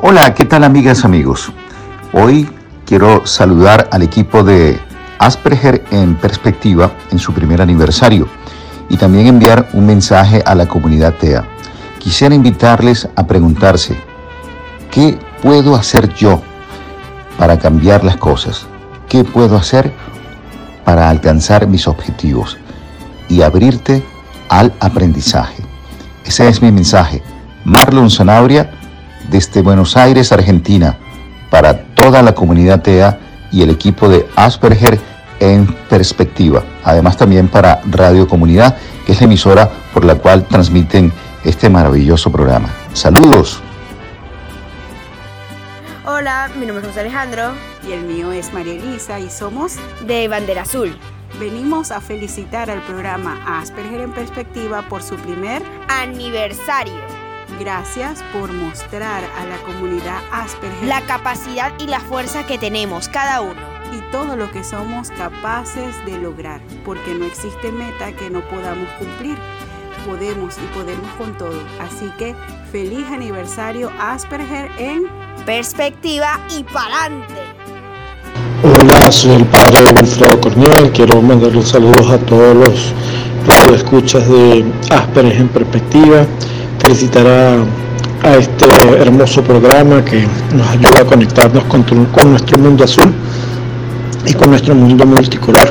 Hola, 0.00 0.34
¿qué 0.34 0.44
tal 0.44 0.64
amigas, 0.64 1.04
amigos? 1.04 1.52
Hoy 2.12 2.48
quiero 2.88 3.26
saludar 3.26 3.86
al 3.92 4.00
equipo 4.00 4.42
de 4.42 4.80
Asperger 5.18 5.84
en 5.90 6.14
perspectiva 6.14 6.90
en 7.10 7.18
su 7.18 7.34
primer 7.34 7.60
aniversario 7.60 8.26
y 8.88 8.96
también 8.96 9.26
enviar 9.26 9.68
un 9.74 9.84
mensaje 9.84 10.42
a 10.46 10.54
la 10.54 10.66
comunidad 10.66 11.12
TEA. 11.14 11.44
Quisiera 11.98 12.34
invitarles 12.34 13.06
a 13.14 13.26
preguntarse, 13.26 13.94
¿qué 14.90 15.18
puedo 15.42 15.74
hacer 15.74 16.14
yo 16.14 16.40
para 17.36 17.58
cambiar 17.58 18.04
las 18.04 18.16
cosas? 18.16 18.66
¿Qué 19.06 19.22
puedo 19.22 19.56
hacer 19.58 19.92
para 20.86 21.10
alcanzar 21.10 21.66
mis 21.66 21.86
objetivos? 21.88 22.56
Y 23.28 23.42
abrirte 23.42 24.02
al 24.48 24.72
aprendizaje. 24.80 25.62
Ese 26.24 26.48
es 26.48 26.62
mi 26.62 26.72
mensaje. 26.72 27.22
Marlon 27.66 28.08
Zanabria, 28.08 28.70
desde 29.30 29.60
Buenos 29.60 29.94
Aires, 29.98 30.32
Argentina 30.32 30.96
para 31.50 31.87
toda 31.98 32.22
la 32.22 32.32
comunidad 32.32 32.80
TEA 32.80 33.18
y 33.50 33.62
el 33.62 33.70
equipo 33.70 34.08
de 34.08 34.26
Asperger 34.36 34.98
en 35.40 35.66
perspectiva. 35.88 36.62
Además 36.84 37.16
también 37.16 37.48
para 37.48 37.80
Radio 37.90 38.26
Comunidad, 38.28 38.76
que 39.04 39.12
es 39.12 39.20
la 39.20 39.26
emisora 39.26 39.68
por 39.92 40.04
la 40.04 40.14
cual 40.14 40.46
transmiten 40.46 41.12
este 41.44 41.68
maravilloso 41.68 42.30
programa. 42.30 42.68
Saludos. 42.92 43.60
Hola, 46.06 46.48
mi 46.58 46.66
nombre 46.66 46.82
es 46.82 46.88
José 46.88 47.00
Alejandro. 47.00 47.52
Y 47.86 47.92
el 47.92 48.02
mío 48.02 48.32
es 48.32 48.52
María 48.52 48.74
Elisa 48.74 49.18
y 49.18 49.28
somos 49.30 49.76
de 50.06 50.28
Bandera 50.28 50.62
Azul. 50.62 50.96
Venimos 51.38 51.90
a 51.90 52.00
felicitar 52.00 52.70
al 52.70 52.80
programa 52.82 53.38
Asperger 53.60 54.00
en 54.00 54.12
Perspectiva 54.12 54.82
por 54.88 55.02
su 55.02 55.16
primer 55.16 55.62
aniversario. 55.88 57.17
Gracias 57.58 58.22
por 58.32 58.52
mostrar 58.52 59.24
a 59.24 59.44
la 59.46 59.56
comunidad 59.66 60.20
Asperger 60.30 60.86
la 60.86 61.00
capacidad 61.02 61.72
y 61.80 61.86
la 61.86 61.98
fuerza 61.98 62.46
que 62.46 62.58
tenemos 62.58 63.08
cada 63.08 63.40
uno 63.40 63.60
y 63.92 64.12
todo 64.12 64.36
lo 64.36 64.50
que 64.52 64.62
somos 64.62 65.10
capaces 65.10 65.94
de 66.04 66.18
lograr, 66.18 66.60
porque 66.84 67.14
no 67.14 67.24
existe 67.24 67.72
meta 67.72 68.12
que 68.12 68.30
no 68.30 68.40
podamos 68.48 68.88
cumplir. 68.98 69.36
Podemos 70.06 70.56
y 70.58 70.78
podemos 70.78 71.10
con 71.18 71.36
todo. 71.36 71.60
Así 71.80 72.10
que 72.18 72.34
feliz 72.70 73.06
aniversario 73.10 73.90
Asperger 73.98 74.70
en 74.78 75.06
perspectiva 75.44 76.40
y 76.56 76.62
pa'lante. 76.62 77.34
Hola, 78.62 79.10
soy 79.10 79.32
el 79.32 79.46
padre 79.46 79.84
Wilfredo 79.96 80.40
Corniel. 80.40 80.92
Quiero 80.92 81.20
mandarle 81.20 81.62
saludos 81.62 82.08
a 82.10 82.18
todos 82.18 82.54
los 82.54 82.94
escuchas 83.74 84.28
de 84.28 84.64
Asperger 84.90 85.40
en 85.40 85.48
perspectiva 85.48 86.26
felicitar 86.88 87.26
a, 87.26 88.36
este 88.38 88.64
hermoso 88.98 89.44
programa 89.44 90.02
que 90.02 90.26
nos 90.54 90.66
ayuda 90.68 91.02
a 91.02 91.04
conectarnos 91.04 91.64
con, 91.64 91.84
nuestro 92.30 92.58
mundo 92.58 92.84
azul 92.84 93.12
y 94.24 94.32
con 94.32 94.48
nuestro 94.48 94.74
mundo 94.74 95.04
multicolor. 95.04 95.68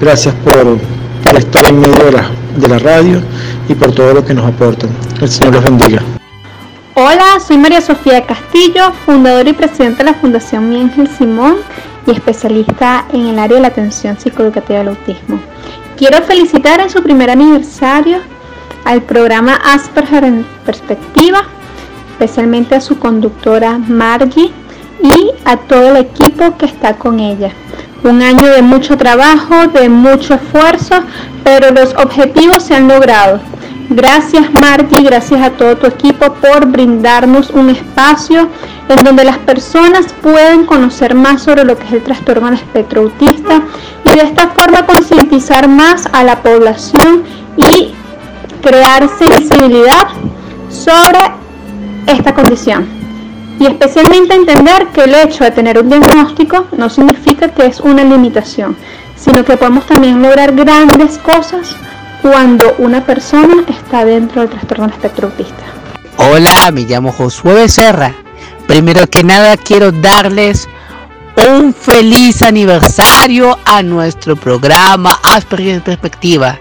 Gracias 0.00 0.32
por, 0.36 0.78
estar 1.36 1.68
en 1.68 1.80
medio 1.80 2.04
de 2.04 2.12
la, 2.12 2.30
de 2.56 2.68
la 2.68 2.78
radio 2.78 3.20
y 3.68 3.74
por 3.74 3.92
todo 3.92 4.14
lo 4.14 4.24
que 4.24 4.32
nos 4.32 4.46
aportan. 4.46 4.90
El 5.20 5.28
Señor 5.28 5.54
los 5.54 5.64
bendiga. 5.64 6.02
Hola, 6.94 7.40
soy 7.44 7.58
María 7.58 7.80
Sofía 7.80 8.24
Castillo, 8.24 8.92
fundadora 9.04 9.50
y 9.50 9.54
presidenta 9.54 10.04
de 10.04 10.12
la 10.12 10.14
Fundación 10.14 10.70
Mi 10.70 10.80
Ángel 10.80 11.08
Simón 11.18 11.56
y 12.06 12.12
especialista 12.12 13.06
en 13.12 13.26
el 13.26 13.38
área 13.40 13.56
de 13.56 13.62
la 13.62 13.68
atención 13.68 14.16
psicoeducativa 14.16 14.78
del 14.78 14.88
autismo. 14.88 15.40
Quiero 15.96 16.22
felicitar 16.22 16.78
en 16.80 16.90
su 16.90 17.02
primer 17.02 17.28
aniversario 17.28 18.18
al 18.84 19.02
programa 19.02 19.54
Asperger 19.64 20.24
en 20.24 20.46
Perspectiva, 20.64 21.42
especialmente 22.12 22.74
a 22.74 22.80
su 22.80 22.98
conductora 22.98 23.78
Margie 23.78 24.50
y 25.02 25.30
a 25.44 25.56
todo 25.56 25.90
el 25.90 25.96
equipo 25.98 26.56
que 26.56 26.66
está 26.66 26.94
con 26.94 27.20
ella. 27.20 27.50
Un 28.04 28.22
año 28.22 28.46
de 28.46 28.62
mucho 28.62 28.96
trabajo, 28.96 29.68
de 29.68 29.88
mucho 29.88 30.34
esfuerzo, 30.34 31.02
pero 31.44 31.70
los 31.70 31.94
objetivos 31.94 32.62
se 32.62 32.74
han 32.74 32.88
logrado. 32.88 33.40
Gracias 33.90 34.52
Margie, 34.60 35.02
gracias 35.02 35.40
a 35.40 35.50
todo 35.50 35.76
tu 35.76 35.86
equipo 35.86 36.34
por 36.34 36.66
brindarnos 36.66 37.48
un 37.50 37.70
espacio 37.70 38.48
en 38.88 38.96
donde 39.02 39.24
las 39.24 39.38
personas 39.38 40.12
pueden 40.22 40.66
conocer 40.66 41.14
más 41.14 41.42
sobre 41.42 41.64
lo 41.64 41.76
que 41.78 41.86
es 41.86 41.92
el 41.94 42.02
trastorno 42.02 42.48
al 42.48 42.54
espectro 42.54 43.02
autista 43.02 43.62
y 44.04 44.10
de 44.10 44.22
esta 44.22 44.48
forma 44.48 44.84
concientizar 44.84 45.68
más 45.68 46.06
a 46.12 46.22
la 46.22 46.42
población 46.42 47.24
y 47.56 47.94
crear 48.62 49.08
sensibilidad 49.18 50.08
sobre 50.70 51.18
esta 52.06 52.34
condición 52.34 52.98
y 53.60 53.66
especialmente 53.66 54.34
entender 54.34 54.88
que 54.88 55.04
el 55.04 55.14
hecho 55.14 55.44
de 55.44 55.50
tener 55.50 55.78
un 55.78 55.88
diagnóstico 55.88 56.66
no 56.76 56.88
significa 56.88 57.48
que 57.48 57.66
es 57.66 57.80
una 57.80 58.04
limitación, 58.04 58.76
sino 59.16 59.44
que 59.44 59.56
podemos 59.56 59.86
también 59.86 60.22
lograr 60.22 60.54
grandes 60.54 61.18
cosas 61.18 61.74
cuando 62.22 62.74
una 62.78 63.04
persona 63.04 63.64
está 63.68 64.04
dentro 64.04 64.42
del 64.42 64.50
trastorno 64.50 64.84
del 64.86 64.94
espectro 64.94 65.28
autista. 65.28 65.64
Hola, 66.16 66.70
me 66.72 66.82
llamo 66.82 67.12
Josué 67.12 67.54
Becerra. 67.54 68.14
Primero 68.66 69.06
que 69.06 69.24
nada 69.24 69.56
quiero 69.56 69.92
darles 69.92 70.68
un 71.48 71.72
feliz 71.72 72.42
aniversario 72.42 73.58
a 73.64 73.82
nuestro 73.82 74.36
programa 74.36 75.18
Asperger 75.22 75.82
Perspectiva 75.82 76.58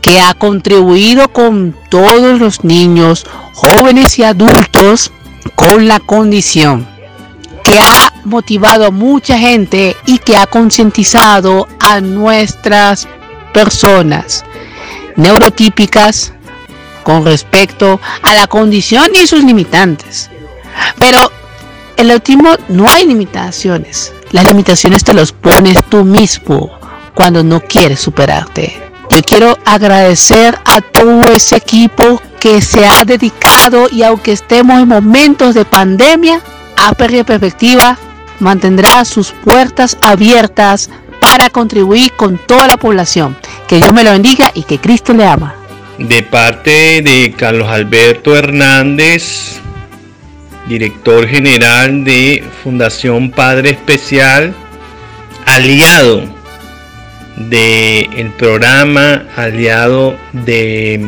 que 0.00 0.20
ha 0.20 0.34
contribuido 0.34 1.28
con 1.32 1.76
todos 1.90 2.38
los 2.38 2.64
niños, 2.64 3.26
jóvenes 3.54 4.18
y 4.18 4.24
adultos 4.24 5.12
con 5.54 5.88
la 5.88 6.00
condición, 6.00 6.86
que 7.62 7.78
ha 7.78 8.12
motivado 8.24 8.86
a 8.86 8.90
mucha 8.90 9.38
gente 9.38 9.96
y 10.06 10.18
que 10.18 10.36
ha 10.36 10.46
concientizado 10.46 11.66
a 11.80 12.00
nuestras 12.00 13.08
personas 13.52 14.44
neurotípicas 15.16 16.32
con 17.02 17.24
respecto 17.24 18.00
a 18.22 18.34
la 18.34 18.46
condición 18.46 19.08
y 19.14 19.26
sus 19.26 19.42
limitantes. 19.42 20.30
Pero 20.98 21.32
el 21.96 22.10
autismo 22.10 22.54
no 22.68 22.86
hay 22.88 23.06
limitaciones. 23.06 24.12
Las 24.30 24.46
limitaciones 24.46 25.02
te 25.02 25.14
las 25.14 25.32
pones 25.32 25.76
tú 25.88 26.04
mismo 26.04 26.70
cuando 27.14 27.42
no 27.42 27.60
quieres 27.60 28.00
superarte. 28.00 28.87
Yo 29.10 29.22
quiero 29.22 29.58
agradecer 29.64 30.58
a 30.64 30.80
todo 30.80 31.22
ese 31.32 31.56
equipo 31.56 32.20
que 32.38 32.60
se 32.60 32.86
ha 32.86 33.04
dedicado 33.04 33.88
y 33.90 34.02
aunque 34.02 34.32
estemos 34.32 34.80
en 34.80 34.88
momentos 34.88 35.54
de 35.54 35.64
pandemia, 35.64 36.40
a 36.76 36.92
Perspectiva 36.92 37.98
mantendrá 38.38 39.04
sus 39.04 39.32
puertas 39.32 39.96
abiertas 40.02 40.90
para 41.20 41.50
contribuir 41.50 42.12
con 42.12 42.38
toda 42.38 42.68
la 42.68 42.76
población. 42.76 43.36
Que 43.66 43.76
Dios 43.76 43.92
me 43.92 44.04
lo 44.04 44.12
bendiga 44.12 44.50
y 44.54 44.62
que 44.62 44.78
Cristo 44.78 45.12
le 45.12 45.26
ama. 45.26 45.54
De 45.98 46.22
parte 46.22 47.02
de 47.02 47.34
Carlos 47.36 47.68
Alberto 47.68 48.36
Hernández, 48.36 49.58
director 50.68 51.26
general 51.26 52.04
de 52.04 52.44
Fundación 52.62 53.30
Padre 53.30 53.70
Especial, 53.70 54.54
aliado 55.46 56.37
del 57.38 58.08
el 58.16 58.30
programa, 58.36 59.26
aliado 59.36 60.16
de 60.32 61.06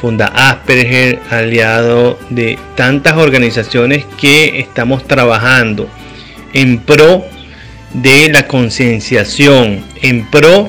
Funda 0.00 0.26
Asperger, 0.26 1.20
aliado 1.30 2.18
de 2.30 2.58
tantas 2.76 3.16
organizaciones 3.16 4.04
que 4.18 4.60
estamos 4.60 5.06
trabajando 5.06 5.88
en 6.52 6.78
pro 6.78 7.24
de 7.92 8.30
la 8.30 8.46
concienciación, 8.46 9.84
en 10.02 10.26
pro 10.30 10.68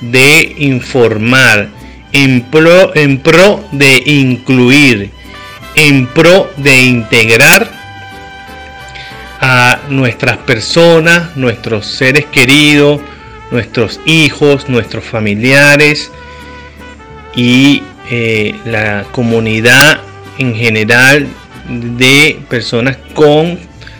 de 0.00 0.54
informar, 0.58 1.68
en 2.12 2.42
pro, 2.42 2.94
en 2.94 3.18
pro 3.18 3.62
de 3.72 4.02
incluir, 4.06 5.10
en 5.74 6.06
pro 6.06 6.50
de 6.56 6.82
integrar 6.82 7.70
a 9.40 9.80
nuestras 9.88 10.38
personas, 10.38 11.36
nuestros 11.36 11.86
seres 11.86 12.26
queridos, 12.26 13.00
nuestros 13.50 14.00
hijos, 14.06 14.68
nuestros 14.68 15.04
familiares 15.04 16.10
y 17.34 17.82
eh, 18.10 18.54
la 18.64 19.04
comunidad 19.12 20.00
en 20.38 20.54
general 20.54 21.28
de 21.68 22.40
personas 22.48 22.96
con 23.14 23.58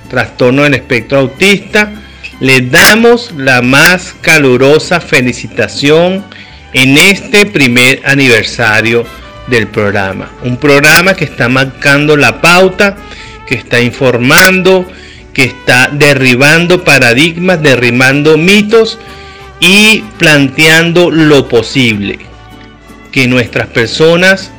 trastorno 0.09 0.63
del 0.63 0.75
espectro 0.75 1.19
autista. 1.19 1.93
Les 2.41 2.71
damos 2.71 3.33
la 3.37 3.61
más 3.61 4.15
calurosa 4.21 5.01
felicitación 5.01 6.25
en 6.73 6.97
este 6.97 7.47
primer 7.47 8.01
aniversario 8.05 9.05
del 9.49 9.67
programa. 9.67 10.31
Un 10.43 10.57
programa 10.57 11.15
que 11.15 11.25
está 11.25 11.49
marcando 11.49 12.17
la 12.17 12.41
pauta, 12.41 12.97
que 13.47 13.57
está 13.57 13.81
informando, 13.81 14.91
que 15.35 15.45
está 15.45 15.89
derribando 15.93 16.83
paradigmas, 16.83 17.63
derribando 17.63 18.39
mitos 18.39 18.99
y 19.61 20.01
planteando 20.19 21.11
lo 21.11 21.49
posible. 21.49 22.19
Que 23.13 23.27
nuestras 23.29 23.69
personas 23.69 24.51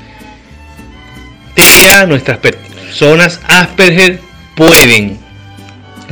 TEA, 1.55 2.05
nuestras 2.05 2.37
personas 2.37 3.39
Asperger 3.47 4.19
pueden 4.55 5.17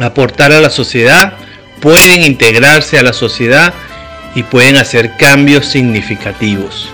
aportar 0.02 0.52
a 0.52 0.60
la 0.60 0.70
sociedad, 0.70 1.34
pueden 1.80 2.24
integrarse 2.24 2.98
a 2.98 3.04
la 3.04 3.14
sociedad 3.14 3.74
y 4.36 4.44
pueden 4.44 4.78
hacer 4.78 5.16
cambios 5.18 5.66
significativos. 5.66 6.90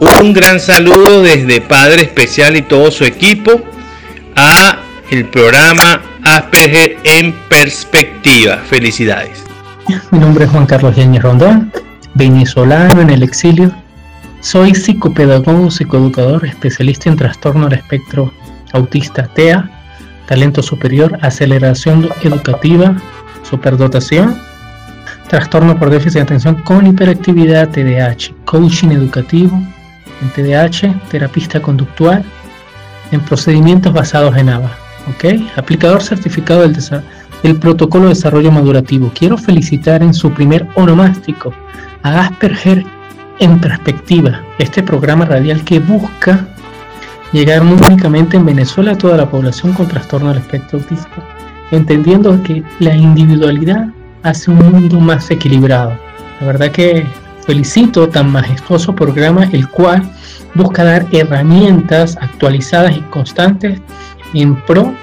Un 0.00 0.32
gran 0.32 0.60
saludo 0.60 1.22
desde 1.22 1.60
Padre 1.60 2.02
Especial 2.02 2.56
y 2.56 2.62
todo 2.62 2.90
su 2.90 3.04
equipo 3.04 3.62
a 4.36 4.78
el 5.10 5.26
programa 5.26 6.02
Asperger 6.22 6.98
en 7.04 7.32
Perspectiva. 7.48 8.58
Felicidades. 8.68 9.43
Mi 10.10 10.18
nombre 10.18 10.44
es 10.44 10.50
Juan 10.50 10.64
Carlos 10.64 10.96
Yañez 10.96 11.22
Rondón, 11.22 11.70
venezolano 12.14 13.02
en 13.02 13.10
el 13.10 13.22
exilio. 13.22 13.70
Soy 14.40 14.74
psicopedagogo, 14.74 15.70
psicoeducador, 15.70 16.46
especialista 16.46 17.10
en 17.10 17.16
trastorno 17.16 17.68
del 17.68 17.80
espectro 17.80 18.32
autista 18.72 19.24
TEA, 19.34 19.68
talento 20.26 20.62
superior, 20.62 21.18
aceleración 21.20 22.08
educativa, 22.22 22.96
superdotación, 23.42 24.40
trastorno 25.28 25.78
por 25.78 25.90
déficit 25.90 26.14
de 26.14 26.22
atención 26.22 26.54
con 26.62 26.86
hiperactividad 26.86 27.68
TDAH, 27.68 28.34
coaching 28.46 28.88
educativo 28.88 29.60
en 30.22 30.30
TDAH, 30.30 31.08
terapista 31.10 31.60
conductual, 31.60 32.24
en 33.12 33.20
procedimientos 33.20 33.92
basados 33.92 34.34
en 34.36 34.48
ABA. 34.48 34.84
¿ok? 35.10 35.42
Aplicador 35.56 36.02
certificado 36.02 36.62
del, 36.62 36.74
del 37.44 37.56
protocolo 37.56 38.04
de 38.04 38.14
desarrollo 38.14 38.50
madurativo. 38.50 39.12
Quiero 39.14 39.36
felicitar 39.36 40.02
en 40.02 40.14
su 40.14 40.32
primer 40.32 40.66
onomástico 40.76 41.52
a 42.02 42.22
Asperger 42.22 42.84
en 43.38 43.60
perspectiva, 43.60 44.40
este 44.58 44.82
programa 44.82 45.26
radial 45.26 45.62
que 45.62 45.78
busca 45.78 46.48
llegar 47.32 47.62
únicamente 47.62 48.38
en 48.38 48.46
Venezuela 48.46 48.92
a 48.92 48.98
toda 48.98 49.18
la 49.18 49.28
población 49.28 49.74
con 49.74 49.88
trastorno 49.88 50.30
del 50.30 50.38
espectro 50.38 50.78
autista, 50.78 51.22
entendiendo 51.70 52.42
que 52.42 52.62
la 52.78 52.96
individualidad 52.96 53.88
hace 54.22 54.50
un 54.50 54.58
mundo 54.72 54.98
más 54.98 55.30
equilibrado. 55.30 55.92
La 56.40 56.46
verdad 56.46 56.70
que 56.70 57.06
felicito 57.44 58.08
tan 58.08 58.32
majestuoso 58.32 58.94
programa 58.94 59.44
el 59.52 59.68
cual 59.68 60.02
busca 60.54 60.82
dar 60.82 61.06
herramientas 61.12 62.16
actualizadas 62.22 62.96
y 62.96 63.00
constantes 63.10 63.82
en 64.32 64.56
pro 64.64 64.94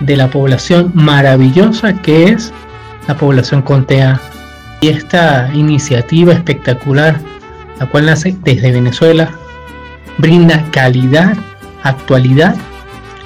de 0.00 0.16
la 0.16 0.28
población 0.30 0.92
maravillosa 0.94 1.92
que 1.94 2.24
es 2.24 2.52
la 3.06 3.16
población 3.16 3.62
con 3.62 3.84
TEA. 3.84 4.20
Y 4.80 4.88
esta 4.88 5.50
iniciativa 5.54 6.32
espectacular, 6.32 7.20
la 7.80 7.86
cual 7.86 8.06
nace 8.06 8.36
desde 8.44 8.70
Venezuela, 8.70 9.30
brinda 10.18 10.64
calidad, 10.70 11.36
actualidad, 11.82 12.54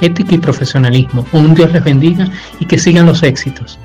ética 0.00 0.34
y 0.34 0.38
profesionalismo. 0.38 1.26
Un 1.32 1.54
Dios 1.54 1.72
les 1.72 1.84
bendiga 1.84 2.28
y 2.58 2.66
que 2.66 2.78
sigan 2.78 3.06
los 3.06 3.22
éxitos. 3.22 3.78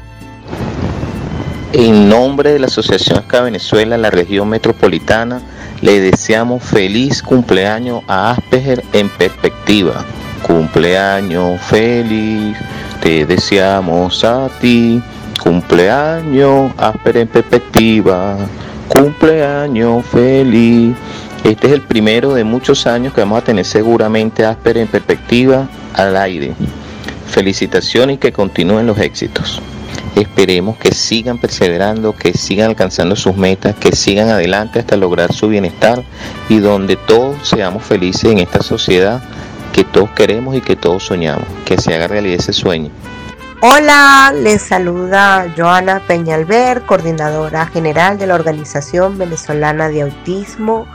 En 1.74 2.08
nombre 2.08 2.54
de 2.54 2.60
la 2.60 2.68
Asociación 2.68 3.20
Esca 3.20 3.42
Venezuela, 3.42 3.98
la 3.98 4.10
región 4.10 4.48
metropolitana, 4.48 5.42
le 5.82 6.00
deseamos 6.00 6.64
feliz 6.64 7.22
cumpleaños 7.22 8.02
a 8.08 8.32
Asperger 8.32 8.84
en 8.94 9.10
perspectiva. 9.10 10.06
Cumpleaños 10.44 11.60
feliz, 11.62 12.58
te 13.02 13.26
deseamos 13.26 14.24
a 14.24 14.50
ti. 14.60 15.02
Cumpleaños 15.42 16.72
Asperger 16.78 17.24
en 17.24 17.28
perspectiva. 17.28 18.38
Cumpleaños 18.88 20.06
feliz. 20.06 20.96
Este 21.44 21.68
es 21.68 21.74
el 21.74 21.82
primero 21.82 22.34
de 22.34 22.44
muchos 22.44 22.86
años 22.88 23.14
que 23.14 23.22
vamos 23.22 23.40
a 23.40 23.44
tener 23.44 23.66
seguramente 23.66 24.46
Asperger 24.46 24.84
en 24.84 24.88
perspectiva 24.88 25.68
al 25.94 26.16
aire. 26.18 26.54
Felicitaciones 27.28 28.16
y 28.16 28.20
que 28.20 28.32
continúen 28.32 28.88
los 28.88 28.98
éxitos. 29.00 29.62
Esperemos 30.16 30.78
que 30.78 30.94
sigan 30.94 31.38
perseverando, 31.38 32.14
que 32.16 32.34
sigan 32.34 32.70
alcanzando 32.70 33.16
sus 33.16 33.38
metas, 33.38 33.76
que 33.76 33.92
sigan 33.96 34.30
adelante 34.30 34.80
hasta 34.80 34.98
lograr 34.98 35.32
su 35.32 35.48
bienestar 35.48 36.04
y 36.50 36.58
donde 36.58 36.96
todos 36.96 37.48
seamos 37.48 37.84
felices 37.84 38.32
en 38.32 38.40
esta 38.40 38.64
sociedad 38.64 39.22
que 39.78 39.86
todos 39.86 40.10
queremos 40.12 40.56
y 40.56 40.62
que 40.62 40.76
todos 40.76 41.04
soñamos, 41.04 41.46
que 41.64 41.78
se 41.78 41.94
haga 41.94 42.08
realidad 42.08 42.40
ese 42.40 42.52
sueño. 42.52 42.90
Hola, 43.62 44.34
les 44.36 44.62
saluda 44.62 45.54
Joana 45.56 46.02
Peñalver, 46.08 46.82
coordinadora 46.82 47.68
general 47.68 48.18
de 48.18 48.28
la 48.28 48.36
Organización 48.36 49.18
Venezolana 49.18 49.88
de 49.90 50.02
Autismo. 50.02 50.88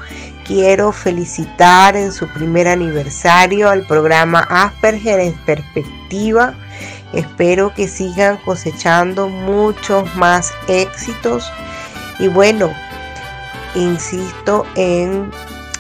Quiero 0.45 0.93
felicitar 0.93 1.97
en 1.97 2.13
su 2.13 2.27
primer 2.29 2.67
aniversario 2.67 3.71
al 3.71 3.87
programa 3.87 4.41
Asperger 4.51 5.21
en 5.21 5.35
Perspectiva 5.47 6.55
Espero 7.13 7.75
que 7.75 7.89
sigan 7.89 8.39
cosechando 8.39 9.29
muchos 9.29 10.15
más 10.17 10.53
éxitos. 10.67 11.51
Y 12.19 12.29
bueno, 12.29 12.73
insisto 13.75 14.67
en 14.75 15.31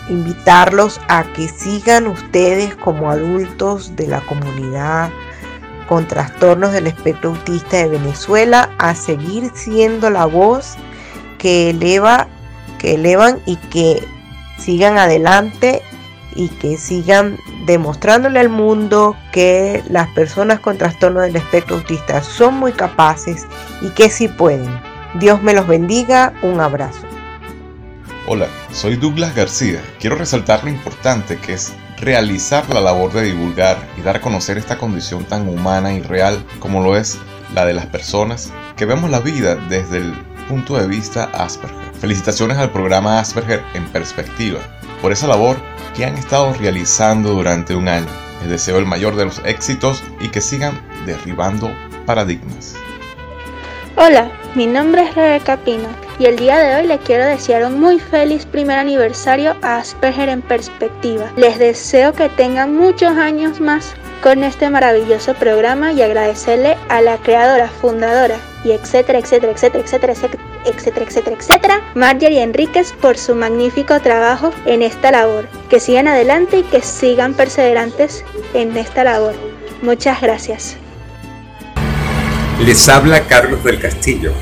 invitarlos 0.09 1.01
a 1.09 1.25
que 1.33 1.49
sigan 1.49 2.07
ustedes 2.07 2.75
como 2.77 3.11
adultos 3.11 3.95
de 3.97 4.09
la 4.09 4.21
comunidad 4.23 5.11
con 5.89 6.07
trastornos 6.07 6.73
del 6.73 6.87
espectro 6.87 7.31
autista 7.31 7.77
de 7.77 7.89
Venezuela 7.89 8.71
a 8.79 8.95
seguir 8.95 9.51
siendo 9.55 10.11
la 10.11 10.27
voz 10.27 10.77
que 11.39 11.71
eleva, 11.71 12.29
que 12.79 12.95
elevan 12.95 13.41
y 13.47 13.57
que 13.57 14.03
sigan 14.59 14.97
adelante 14.97 15.83
y 16.35 16.49
que 16.49 16.79
sigan 16.79 17.37
demostrándole 17.67 18.41
al 18.41 18.49
mundo 18.49 19.17
que 19.33 19.83
las 19.89 20.09
personas 20.09 20.61
con 20.61 20.79
trastorno 20.79 21.21
del 21.21 21.37
espectro 21.37 21.77
autista 21.77 22.23
son 22.23 22.55
muy 22.55 22.73
capaces 22.73 23.47
y 23.83 23.91
que 23.91 24.09
sí 24.09 24.29
pueden. 24.29 24.71
Dios 25.21 25.43
me 25.43 25.53
los 25.53 25.67
bendiga, 25.67 26.33
un 26.43 26.61
abrazo. 26.61 27.12
Hola, 28.25 28.47
soy 28.73 28.95
Douglas 28.95 29.35
García. 29.35 29.83
Quiero 29.99 30.15
resaltar 30.15 30.63
lo 30.63 30.71
importante 30.71 31.39
que 31.39 31.55
es 31.55 31.73
realizar 31.99 32.73
la 32.73 32.81
labor 32.81 33.13
de 33.13 33.25
divulgar 33.25 33.77
y 33.99 34.03
dar 34.03 34.19
a 34.19 34.21
conocer 34.21 34.59
esta 34.59 34.79
condición 34.79 35.25
tan 35.25 35.49
humana 35.49 35.93
y 35.93 36.03
real 36.03 36.41
como 36.61 36.85
lo 36.85 36.97
es 36.97 37.19
la 37.53 37.67
de 37.67 37.75
las 37.75 37.87
personas 37.87 38.53
que 38.77 38.85
vemos 38.87 39.11
la 39.11 39.19
vida 39.19 39.57
desde 39.57 39.97
el 39.97 40.13
punto 40.49 40.79
de 40.79 40.87
vista 40.87 41.25
Asperger. 41.35 41.77
Felicitaciones 42.01 42.59
al 42.59 42.71
programa 42.71 43.19
Asperger 43.19 43.61
en 43.75 43.87
perspectiva 43.87 44.61
por 45.01 45.11
esa 45.11 45.27
labor 45.27 45.57
que 45.97 46.05
han 46.05 46.17
estado 46.17 46.55
realizando 46.55 47.31
durante 47.31 47.75
un 47.75 47.89
año. 47.89 48.07
Les 48.43 48.51
deseo 48.51 48.79
el 48.79 48.87
mayor 48.87 49.17
de 49.17 49.25
los 49.25 49.41
éxitos 49.45 50.01
y 50.21 50.29
que 50.29 50.41
sigan 50.41 50.81
derribando 51.07 51.73
paradigmas. 52.07 52.77
Hola, 53.97 54.31
mi 54.55 54.69
nombre 54.69 55.03
es 55.03 55.15
Rebeca 55.17 55.57
Pino 55.57 55.89
y 56.23 56.27
el 56.27 56.37
día 56.37 56.57
de 56.61 56.77
hoy 56.77 56.87
le 56.87 56.99
quiero 56.99 57.25
desear 57.25 57.65
un 57.65 57.81
muy 57.81 57.99
feliz 57.99 58.47
primer 58.47 58.79
aniversario 58.79 59.57
a 59.61 59.79
Asperger 59.79 60.29
en 60.29 60.41
perspectiva. 60.41 61.33
Les 61.37 61.59
deseo 61.59 62.13
que 62.13 62.29
tengan 62.29 62.77
muchos 62.77 63.11
años 63.17 63.61
más 63.61 63.95
con 64.23 64.45
este 64.45 64.71
maravilloso 64.71 65.35
programa 65.35 65.91
y 65.91 66.01
agradecerle 66.01 66.77
a 66.89 67.01
la 67.01 67.17
creadora, 67.19 67.67
fundadora 67.67 68.37
y 68.63 68.71
etcétera, 68.71 69.19
etcétera, 69.19 69.51
etcétera, 69.51 69.83
etcétera, 69.83 70.13
etcétera, 70.65 71.07
etcétera, 71.07 71.37
etcétera, 71.41 71.81
Marjorie 71.97 72.41
Enríquez 72.41 72.93
por 73.01 73.19
su 73.19 73.35
magnífico 73.35 73.99
trabajo 73.99 74.53
en 74.65 74.83
esta 74.83 75.11
labor. 75.11 75.49
Que 75.69 75.81
sigan 75.81 76.07
adelante 76.07 76.59
y 76.59 76.63
que 76.63 76.83
sigan 76.83 77.35
perseverantes 77.35 78.25
en 78.55 78.77
esta 78.77 79.03
labor. 79.03 79.35
Muchas 79.83 80.21
gracias. 80.21 80.77
Les 82.65 82.89
habla 82.89 83.27
Carlos 83.27 83.65
del 83.65 83.81
Castillo. 83.81 84.33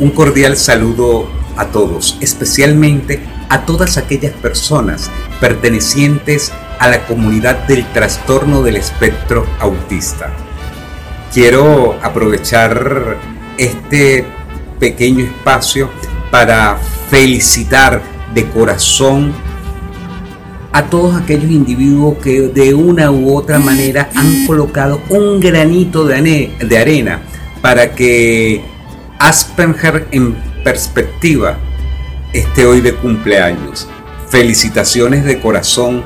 Un 0.00 0.10
cordial 0.10 0.56
saludo 0.56 1.28
a 1.56 1.66
todos, 1.66 2.16
especialmente 2.22 3.20
a 3.50 3.66
todas 3.66 3.98
aquellas 3.98 4.32
personas 4.32 5.10
pertenecientes 5.40 6.52
a 6.78 6.88
la 6.88 7.06
comunidad 7.06 7.66
del 7.66 7.84
trastorno 7.92 8.62
del 8.62 8.76
espectro 8.76 9.46
autista. 9.58 10.32
Quiero 11.34 11.98
aprovechar 12.02 13.18
este 13.58 14.24
pequeño 14.78 15.26
espacio 15.26 15.90
para 16.30 16.78
felicitar 17.10 18.00
de 18.32 18.46
corazón 18.48 19.34
a 20.72 20.84
todos 20.84 21.20
aquellos 21.20 21.50
individuos 21.50 22.16
que 22.18 22.42
de 22.48 22.72
una 22.72 23.10
u 23.10 23.36
otra 23.36 23.58
manera 23.58 24.08
han 24.14 24.46
colocado 24.46 25.02
un 25.10 25.40
granito 25.40 26.06
de, 26.06 26.78
arena 26.80 27.20
para 27.60 27.94
que 27.94 28.64
Asperger 29.20 30.08
en 30.12 30.34
perspectiva 30.64 31.58
esté 32.32 32.64
hoy 32.64 32.80
de 32.80 32.94
cumpleaños. 32.94 33.86
Felicitaciones 34.30 35.26
de 35.26 35.38
corazón 35.40 36.02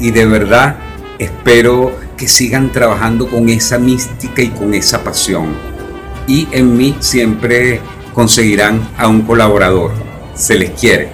y 0.00 0.10
de 0.10 0.26
verdad 0.26 0.74
espero 1.20 1.92
que 2.16 2.26
sigan 2.26 2.72
trabajando 2.72 3.28
con 3.28 3.48
esa 3.48 3.78
mística 3.78 4.42
y 4.42 4.48
con 4.48 4.74
esa 4.74 5.04
pasión. 5.04 5.54
Y 6.26 6.48
en 6.50 6.76
mí 6.76 6.96
siempre 6.98 7.80
conseguirán 8.12 8.88
a 8.98 9.06
un 9.06 9.22
colaborador. 9.22 9.92
Se 10.34 10.56
les 10.56 10.70
quiere. 10.70 11.12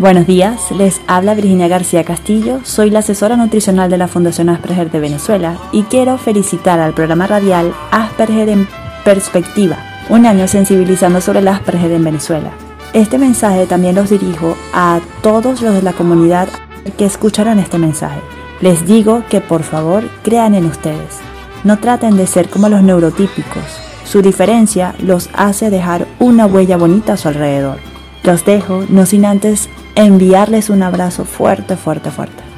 Buenos 0.00 0.26
días, 0.26 0.72
les 0.72 1.00
habla 1.06 1.34
Virginia 1.34 1.68
García 1.68 2.02
Castillo, 2.02 2.58
soy 2.64 2.90
la 2.90 2.98
asesora 2.98 3.36
nutricional 3.36 3.88
de 3.88 3.98
la 3.98 4.08
Fundación 4.08 4.48
Asperger 4.48 4.90
de 4.90 4.98
Venezuela 4.98 5.56
y 5.70 5.84
quiero 5.84 6.18
felicitar 6.18 6.80
al 6.80 6.94
programa 6.94 7.28
radial 7.28 7.72
Asperger 7.92 8.48
en 8.48 8.66
Perspectiva, 9.04 9.78
un 10.10 10.26
año 10.26 10.46
sensibilizando 10.46 11.20
sobre 11.20 11.40
el 11.40 11.48
Asperger 11.48 11.90
en 11.90 12.04
Venezuela. 12.04 12.52
Este 12.92 13.18
mensaje 13.18 13.66
también 13.66 13.96
los 13.96 14.10
dirijo 14.10 14.56
a 14.72 15.00
todos 15.22 15.60
los 15.60 15.74
de 15.74 15.82
la 15.82 15.92
comunidad 15.92 16.48
que 16.96 17.04
escucharán 17.04 17.58
este 17.58 17.78
mensaje. 17.78 18.20
Les 18.60 18.86
digo 18.86 19.24
que 19.28 19.40
por 19.40 19.64
favor 19.64 20.04
crean 20.22 20.54
en 20.54 20.66
ustedes. 20.66 21.18
No 21.64 21.80
traten 21.80 22.16
de 22.16 22.28
ser 22.28 22.48
como 22.48 22.68
los 22.68 22.84
neurotípicos. 22.84 23.64
Su 24.04 24.22
diferencia 24.22 24.94
los 25.00 25.30
hace 25.32 25.68
dejar 25.68 26.06
una 26.20 26.46
huella 26.46 26.76
bonita 26.76 27.14
a 27.14 27.16
su 27.16 27.26
alrededor. 27.26 27.78
Los 28.22 28.44
dejo, 28.44 28.84
no 28.88 29.04
sin 29.04 29.24
antes 29.24 29.68
enviarles 29.96 30.70
un 30.70 30.84
abrazo 30.84 31.24
fuerte, 31.24 31.76
fuerte, 31.76 32.12
fuerte. 32.12 32.51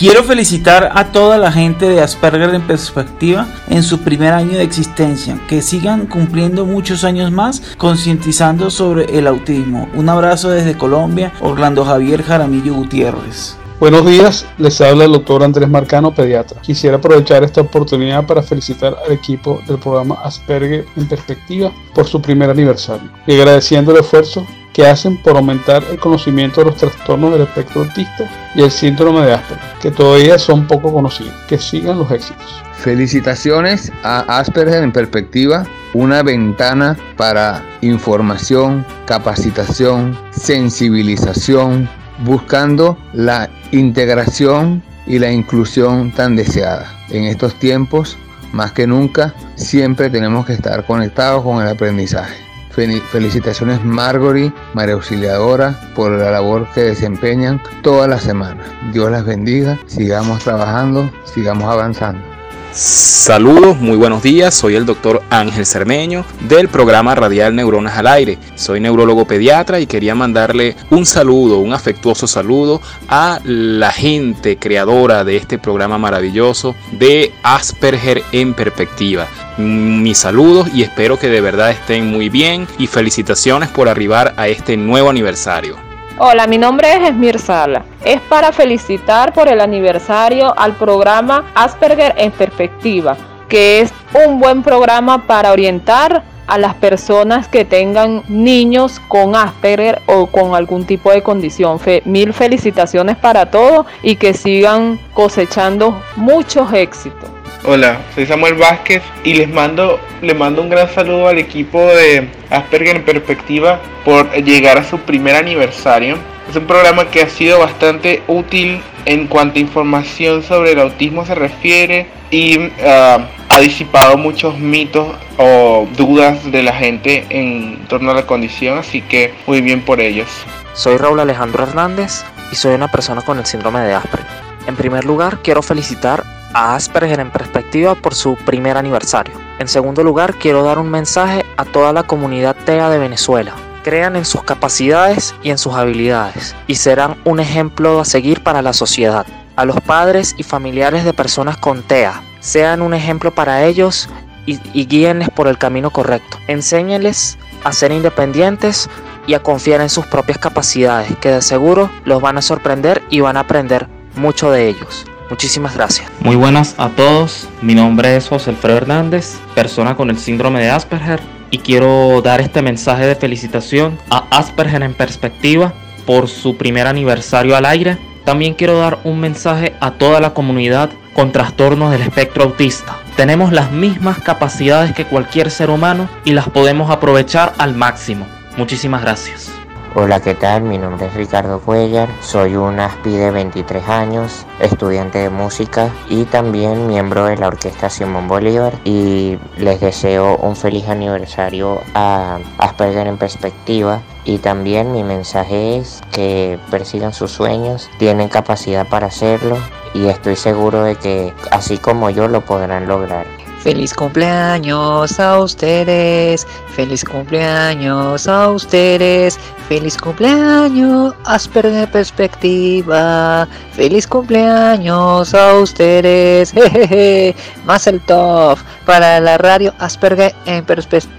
Quiero 0.00 0.24
felicitar 0.24 0.92
a 0.94 1.12
toda 1.12 1.36
la 1.36 1.52
gente 1.52 1.86
de 1.86 2.00
Asperger 2.00 2.54
en 2.54 2.66
perspectiva 2.66 3.46
en 3.68 3.82
su 3.82 3.98
primer 3.98 4.32
año 4.32 4.56
de 4.56 4.62
existencia. 4.62 5.38
Que 5.46 5.60
sigan 5.60 6.06
cumpliendo 6.06 6.64
muchos 6.64 7.04
años 7.04 7.30
más 7.30 7.60
concientizando 7.76 8.70
sobre 8.70 9.18
el 9.18 9.26
autismo. 9.26 9.90
Un 9.94 10.08
abrazo 10.08 10.48
desde 10.48 10.78
Colombia, 10.78 11.34
Orlando 11.42 11.84
Javier 11.84 12.22
Jaramillo 12.22 12.76
Gutiérrez. 12.76 13.58
Buenos 13.78 14.06
días, 14.06 14.46
les 14.56 14.80
habla 14.80 15.04
el 15.04 15.12
doctor 15.12 15.42
Andrés 15.42 15.68
Marcano, 15.68 16.14
pediatra. 16.14 16.62
Quisiera 16.62 16.96
aprovechar 16.96 17.44
esta 17.44 17.60
oportunidad 17.60 18.26
para 18.26 18.42
felicitar 18.42 18.96
al 19.04 19.12
equipo 19.12 19.60
del 19.66 19.78
programa 19.78 20.14
Asperger 20.24 20.86
en 20.96 21.08
Perspectiva 21.08 21.72
por 21.94 22.06
su 22.06 22.22
primer 22.22 22.48
aniversario 22.48 23.10
y 23.26 23.34
agradeciendo 23.34 23.92
el 23.92 23.98
esfuerzo 23.98 24.46
que 24.72 24.86
hacen 24.86 25.16
por 25.16 25.36
aumentar 25.36 25.82
el 25.90 25.98
conocimiento 25.98 26.60
de 26.60 26.66
los 26.66 26.76
trastornos 26.76 27.32
del 27.32 27.42
espectro 27.42 27.82
autista 27.82 28.52
y 28.54 28.62
el 28.62 28.70
síndrome 28.70 29.26
de 29.26 29.34
Asperger, 29.34 29.78
que 29.80 29.90
todavía 29.90 30.38
son 30.38 30.66
poco 30.66 30.92
conocidos. 30.92 31.34
Que 31.48 31.58
sigan 31.58 31.98
los 31.98 32.10
éxitos. 32.10 32.62
Felicitaciones 32.78 33.92
a 34.02 34.20
Asperger 34.38 34.82
en 34.82 34.92
Perspectiva, 34.92 35.66
una 35.92 36.22
ventana 36.22 36.96
para 37.16 37.62
información, 37.82 38.86
capacitación, 39.06 40.18
sensibilización, 40.30 41.88
buscando 42.24 42.96
la 43.12 43.50
integración 43.72 44.82
y 45.06 45.18
la 45.18 45.30
inclusión 45.30 46.12
tan 46.12 46.36
deseada. 46.36 46.86
En 47.10 47.24
estos 47.24 47.54
tiempos, 47.54 48.16
más 48.52 48.72
que 48.72 48.86
nunca, 48.86 49.34
siempre 49.56 50.10
tenemos 50.10 50.46
que 50.46 50.52
estar 50.52 50.86
conectados 50.86 51.42
con 51.42 51.60
el 51.62 51.68
aprendizaje. 51.68 52.49
Felicitaciones 52.70 53.84
Margory, 53.84 54.52
María 54.74 54.94
Auxiliadora, 54.94 55.78
por 55.94 56.12
la 56.12 56.30
labor 56.30 56.68
que 56.72 56.82
desempeñan 56.82 57.60
toda 57.82 58.06
la 58.06 58.18
semana. 58.18 58.62
Dios 58.92 59.10
las 59.10 59.24
bendiga, 59.24 59.78
sigamos 59.86 60.44
trabajando, 60.44 61.10
sigamos 61.24 61.64
avanzando. 61.64 62.29
Saludos, 62.72 63.78
muy 63.80 63.96
buenos 63.96 64.22
días. 64.22 64.54
Soy 64.54 64.76
el 64.76 64.86
doctor 64.86 65.22
Ángel 65.28 65.66
Cermeño 65.66 66.24
del 66.48 66.68
programa 66.68 67.16
Radial 67.16 67.56
Neuronas 67.56 67.98
al 67.98 68.06
Aire. 68.06 68.38
Soy 68.54 68.78
neurólogo 68.78 69.26
pediatra 69.26 69.80
y 69.80 69.88
quería 69.88 70.14
mandarle 70.14 70.76
un 70.90 71.04
saludo, 71.04 71.58
un 71.58 71.72
afectuoso 71.72 72.28
saludo 72.28 72.80
a 73.08 73.40
la 73.42 73.90
gente 73.90 74.56
creadora 74.56 75.24
de 75.24 75.36
este 75.36 75.58
programa 75.58 75.98
maravilloso 75.98 76.76
de 76.92 77.32
Asperger 77.42 78.22
en 78.30 78.54
Perspectiva. 78.54 79.26
Mis 79.58 80.18
saludos 80.18 80.68
y 80.72 80.82
espero 80.82 81.18
que 81.18 81.28
de 81.28 81.40
verdad 81.40 81.72
estén 81.72 82.06
muy 82.06 82.28
bien 82.28 82.68
y 82.78 82.86
felicitaciones 82.86 83.68
por 83.68 83.88
arribar 83.88 84.32
a 84.36 84.46
este 84.46 84.76
nuevo 84.76 85.10
aniversario. 85.10 85.89
Hola, 86.22 86.46
mi 86.46 86.58
nombre 86.58 86.92
es 86.92 87.08
Esmir 87.08 87.38
Sala. 87.38 87.82
Es 88.04 88.20
para 88.20 88.52
felicitar 88.52 89.32
por 89.32 89.48
el 89.48 89.58
aniversario 89.58 90.52
al 90.58 90.74
programa 90.74 91.46
Asperger 91.54 92.12
en 92.18 92.30
Perspectiva, 92.30 93.16
que 93.48 93.80
es 93.80 93.94
un 94.26 94.38
buen 94.38 94.62
programa 94.62 95.26
para 95.26 95.50
orientar 95.50 96.22
a 96.46 96.58
las 96.58 96.74
personas 96.74 97.48
que 97.48 97.64
tengan 97.64 98.22
niños 98.28 99.00
con 99.08 99.34
Asperger 99.34 100.02
o 100.04 100.26
con 100.26 100.54
algún 100.54 100.84
tipo 100.84 101.10
de 101.10 101.22
condición. 101.22 101.80
mil 102.04 102.34
felicitaciones 102.34 103.16
para 103.16 103.46
todos 103.46 103.86
y 104.02 104.16
que 104.16 104.34
sigan 104.34 105.00
cosechando 105.14 106.02
muchos 106.16 106.70
éxitos. 106.74 107.30
Hola, 107.62 108.00
soy 108.14 108.24
Samuel 108.24 108.54
Vázquez 108.54 109.02
y 109.22 109.34
les 109.34 109.46
mando, 109.46 110.00
les 110.22 110.34
mando 110.34 110.62
un 110.62 110.70
gran 110.70 110.88
saludo 110.88 111.28
al 111.28 111.36
equipo 111.36 111.78
de 111.78 112.26
Asperger 112.48 112.96
en 112.96 113.04
Perspectiva 113.04 113.80
por 114.02 114.32
llegar 114.32 114.78
a 114.78 114.84
su 114.84 114.98
primer 115.00 115.36
aniversario. 115.36 116.16
Es 116.48 116.56
un 116.56 116.66
programa 116.66 117.10
que 117.10 117.20
ha 117.20 117.28
sido 117.28 117.58
bastante 117.58 118.22
útil 118.28 118.80
en 119.04 119.26
cuanto 119.26 119.58
a 119.58 119.60
información 119.60 120.42
sobre 120.42 120.72
el 120.72 120.80
autismo 120.80 121.26
se 121.26 121.34
refiere 121.34 122.06
y 122.30 122.70
ah, 122.82 123.28
ha 123.50 123.60
disipado 123.60 124.16
muchos 124.16 124.58
mitos 124.58 125.14
o 125.36 125.86
dudas 125.98 126.50
de 126.50 126.62
la 126.62 126.72
gente 126.72 127.26
en 127.28 127.84
torno 127.88 128.10
a 128.12 128.14
la 128.14 128.26
condición, 128.26 128.78
así 128.78 129.02
que 129.02 129.34
muy 129.46 129.60
bien 129.60 129.82
por 129.82 130.00
ellos. 130.00 130.28
Soy 130.72 130.96
Raúl 130.96 131.20
Alejandro 131.20 131.64
Hernández 131.64 132.24
y 132.50 132.56
soy 132.56 132.74
una 132.74 132.88
persona 132.88 133.20
con 133.20 133.38
el 133.38 133.44
síndrome 133.44 133.80
de 133.80 133.92
Asperger. 133.92 134.40
En 134.66 134.76
primer 134.76 135.04
lugar, 135.04 135.40
quiero 135.42 135.60
felicitar 135.62 136.39
a 136.52 136.74
Asperger 136.74 137.20
en 137.20 137.30
perspectiva 137.30 137.94
por 137.94 138.14
su 138.14 138.36
primer 138.36 138.76
aniversario. 138.76 139.34
En 139.58 139.68
segundo 139.68 140.02
lugar, 140.02 140.34
quiero 140.34 140.62
dar 140.62 140.78
un 140.78 140.90
mensaje 140.90 141.44
a 141.56 141.64
toda 141.64 141.92
la 141.92 142.04
comunidad 142.04 142.56
TEA 142.64 142.88
de 142.90 142.98
Venezuela. 142.98 143.54
Crean 143.84 144.16
en 144.16 144.24
sus 144.24 144.42
capacidades 144.42 145.34
y 145.42 145.50
en 145.50 145.58
sus 145.58 145.74
habilidades 145.74 146.54
y 146.66 146.74
serán 146.74 147.16
un 147.24 147.40
ejemplo 147.40 148.00
a 148.00 148.04
seguir 148.04 148.42
para 148.42 148.62
la 148.62 148.72
sociedad. 148.72 149.26
A 149.56 149.64
los 149.64 149.80
padres 149.80 150.34
y 150.38 150.42
familiares 150.42 151.04
de 151.04 151.12
personas 151.12 151.56
con 151.56 151.82
TEA, 151.82 152.22
sean 152.40 152.82
un 152.82 152.94
ejemplo 152.94 153.30
para 153.30 153.64
ellos 153.64 154.08
y, 154.46 154.86
guíenles 154.86 155.28
por 155.30 155.48
el 155.48 155.58
camino 155.58 155.90
correcto. 155.90 156.38
Enséñenles 156.48 157.38
a 157.64 157.72
ser 157.72 157.92
independientes 157.92 158.88
y 159.26 159.34
a 159.34 159.42
confiar 159.42 159.80
en 159.80 159.90
sus 159.90 160.06
propias 160.06 160.38
capacidades, 160.38 161.14
que 161.18 161.30
de 161.30 161.42
seguro 161.42 161.90
los 162.04 162.20
van 162.20 162.38
a 162.38 162.42
sorprender 162.42 163.02
y 163.10 163.20
van 163.20 163.36
a 163.36 163.40
aprender 163.40 163.86
mucho 164.16 164.50
de 164.50 164.68
ellos. 164.68 165.06
Muchísimas 165.30 165.74
gracias. 165.74 166.10
Muy 166.20 166.36
buenas 166.36 166.74
a 166.76 166.88
todos. 166.90 167.48
Mi 167.62 167.74
nombre 167.74 168.16
es 168.16 168.28
José 168.28 168.50
Alfredo 168.50 168.78
Hernández, 168.78 169.38
persona 169.54 169.96
con 169.96 170.10
el 170.10 170.18
síndrome 170.18 170.60
de 170.60 170.70
Asperger, 170.70 171.20
y 171.50 171.58
quiero 171.58 172.20
dar 172.20 172.40
este 172.40 172.62
mensaje 172.62 173.06
de 173.06 173.14
felicitación 173.14 173.96
a 174.10 174.26
Asperger 174.30 174.82
en 174.82 174.94
perspectiva 174.94 175.72
por 176.04 176.28
su 176.28 176.56
primer 176.56 176.86
aniversario 176.86 177.56
al 177.56 177.64
aire. 177.66 177.96
También 178.24 178.54
quiero 178.54 178.78
dar 178.78 178.98
un 179.04 179.20
mensaje 179.20 179.74
a 179.80 179.92
toda 179.92 180.20
la 180.20 180.34
comunidad 180.34 180.90
con 181.14 181.32
trastornos 181.32 181.90
del 181.92 182.02
espectro 182.02 182.44
autista. 182.44 182.98
Tenemos 183.16 183.52
las 183.52 183.72
mismas 183.72 184.18
capacidades 184.18 184.94
que 184.94 185.04
cualquier 185.04 185.50
ser 185.50 185.70
humano 185.70 186.08
y 186.24 186.32
las 186.32 186.48
podemos 186.48 186.90
aprovechar 186.90 187.54
al 187.58 187.74
máximo. 187.74 188.26
Muchísimas 188.56 189.02
gracias. 189.02 189.59
Hola, 189.92 190.20
¿qué 190.20 190.36
tal? 190.36 190.62
Mi 190.62 190.78
nombre 190.78 191.08
es 191.08 191.14
Ricardo 191.14 191.58
Cuellar, 191.58 192.08
soy 192.22 192.54
un 192.54 192.78
ASPI 192.78 193.10
de 193.10 193.32
23 193.32 193.88
años, 193.88 194.46
estudiante 194.60 195.18
de 195.18 195.30
música 195.30 195.90
y 196.08 196.26
también 196.26 196.86
miembro 196.86 197.24
de 197.24 197.36
la 197.36 197.48
Orquesta 197.48 197.90
Simón 197.90 198.28
Bolívar 198.28 198.72
y 198.84 199.36
les 199.56 199.80
deseo 199.80 200.36
un 200.36 200.54
feliz 200.54 200.88
aniversario 200.88 201.80
a 201.94 202.38
Asperger 202.58 203.08
en 203.08 203.18
Perspectiva 203.18 204.00
y 204.24 204.38
también 204.38 204.92
mi 204.92 205.02
mensaje 205.02 205.78
es 205.78 206.00
que 206.12 206.60
persigan 206.70 207.12
sus 207.12 207.32
sueños, 207.32 207.90
tienen 207.98 208.28
capacidad 208.28 208.86
para 208.86 209.08
hacerlo 209.08 209.56
y 209.92 210.06
estoy 210.06 210.36
seguro 210.36 210.84
de 210.84 210.94
que 210.94 211.34
así 211.50 211.78
como 211.78 212.10
yo 212.10 212.28
lo 212.28 212.42
podrán 212.42 212.86
lograr. 212.86 213.39
Feliz 213.62 213.92
cumpleaños 213.92 215.20
a 215.20 215.38
ustedes, 215.38 216.46
feliz 216.74 217.04
cumpleaños 217.04 218.26
a 218.26 218.48
ustedes, 218.48 219.38
feliz 219.68 219.98
cumpleaños 219.98 221.14
Asperger 221.26 221.90
Perspectiva, 221.90 223.46
feliz 223.74 224.06
cumpleaños 224.06 225.34
a 225.34 225.58
ustedes, 225.58 226.52
jejeje, 226.54 227.36
más 227.66 227.86
el 227.86 228.00
top 228.00 228.58
para 228.86 229.20
la 229.20 229.36
radio 229.36 229.74
Asperger 229.78 230.34
en, 230.46 230.64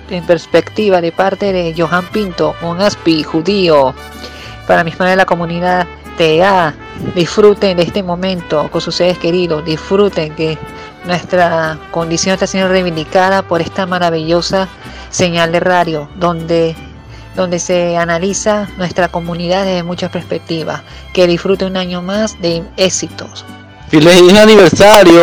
en 0.10 0.26
perspectiva 0.26 1.00
de 1.00 1.12
parte 1.12 1.54
de 1.54 1.76
Johan 1.78 2.08
Pinto, 2.12 2.56
un 2.64 2.82
aspi 2.82 3.22
judío, 3.22 3.94
para 4.66 4.84
mis 4.84 4.98
de 4.98 5.16
la 5.16 5.26
comunidad 5.26 5.86
TA, 6.18 6.74
disfruten 7.16 7.78
de 7.78 7.84
este 7.84 8.04
momento 8.04 8.70
con 8.72 8.82
sus 8.82 8.96
seres 8.96 9.18
queridos, 9.18 9.66
disfruten 9.66 10.36
que 10.36 10.58
nuestra 11.06 11.78
condición 11.92 12.34
está 12.34 12.48
siendo 12.48 12.70
reivindicada 12.70 13.42
por 13.42 13.62
esta 13.62 13.86
maravillosa 13.86 14.68
señal 15.10 15.52
de 15.52 15.60
radio, 15.60 16.10
donde, 16.16 16.76
donde 17.36 17.60
se 17.60 17.98
analiza 17.98 18.70
nuestra 18.78 19.08
comunidad 19.08 19.66
desde 19.66 19.84
muchas 19.84 20.12
perspectivas. 20.12 20.82
Que 21.14 21.28
disfrute 21.28 21.66
un 21.66 21.78
año 21.78 22.02
más 22.02 22.40
de 22.42 22.64
éxitos. 22.78 23.46
Feliz 23.90 24.34
aniversario, 24.38 25.22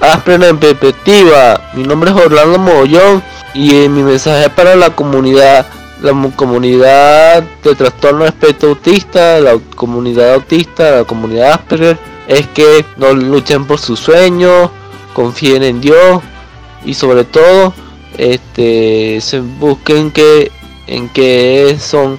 Aspen 0.00 0.42
en 0.42 0.58
perspectiva. 0.58 1.70
Mi 1.72 1.82
nombre 1.84 2.10
es 2.10 2.16
Orlando 2.16 2.58
Mogollón 2.58 3.22
y 3.54 3.88
mi 3.88 4.02
mensaje 4.02 4.50
para 4.50 4.76
la 4.76 4.90
comunidad 4.90 5.66
la 6.02 6.12
comunidad 6.36 7.42
de 7.62 7.74
trastorno 7.74 8.24
espectro 8.24 8.70
autista, 8.70 9.40
la 9.40 9.58
comunidad 9.74 10.34
autista, 10.34 10.90
la 10.90 11.04
comunidad 11.04 11.52
Asperger, 11.52 11.98
es 12.28 12.46
que 12.48 12.84
no 12.96 13.14
luchen 13.14 13.64
por 13.64 13.78
sus 13.78 14.00
sueños, 14.00 14.70
confíen 15.14 15.62
en 15.62 15.80
Dios 15.80 16.22
y 16.84 16.94
sobre 16.94 17.24
todo 17.24 17.72
este 18.18 19.20
se 19.20 19.40
busquen 19.40 20.10
que 20.10 20.50
en 20.86 21.08
que 21.08 21.76
son 21.80 22.18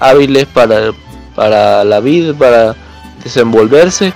hábiles 0.00 0.46
para, 0.46 0.92
para 1.34 1.84
la 1.84 2.00
vida, 2.00 2.32
para 2.34 2.74
desenvolverse 3.22 4.12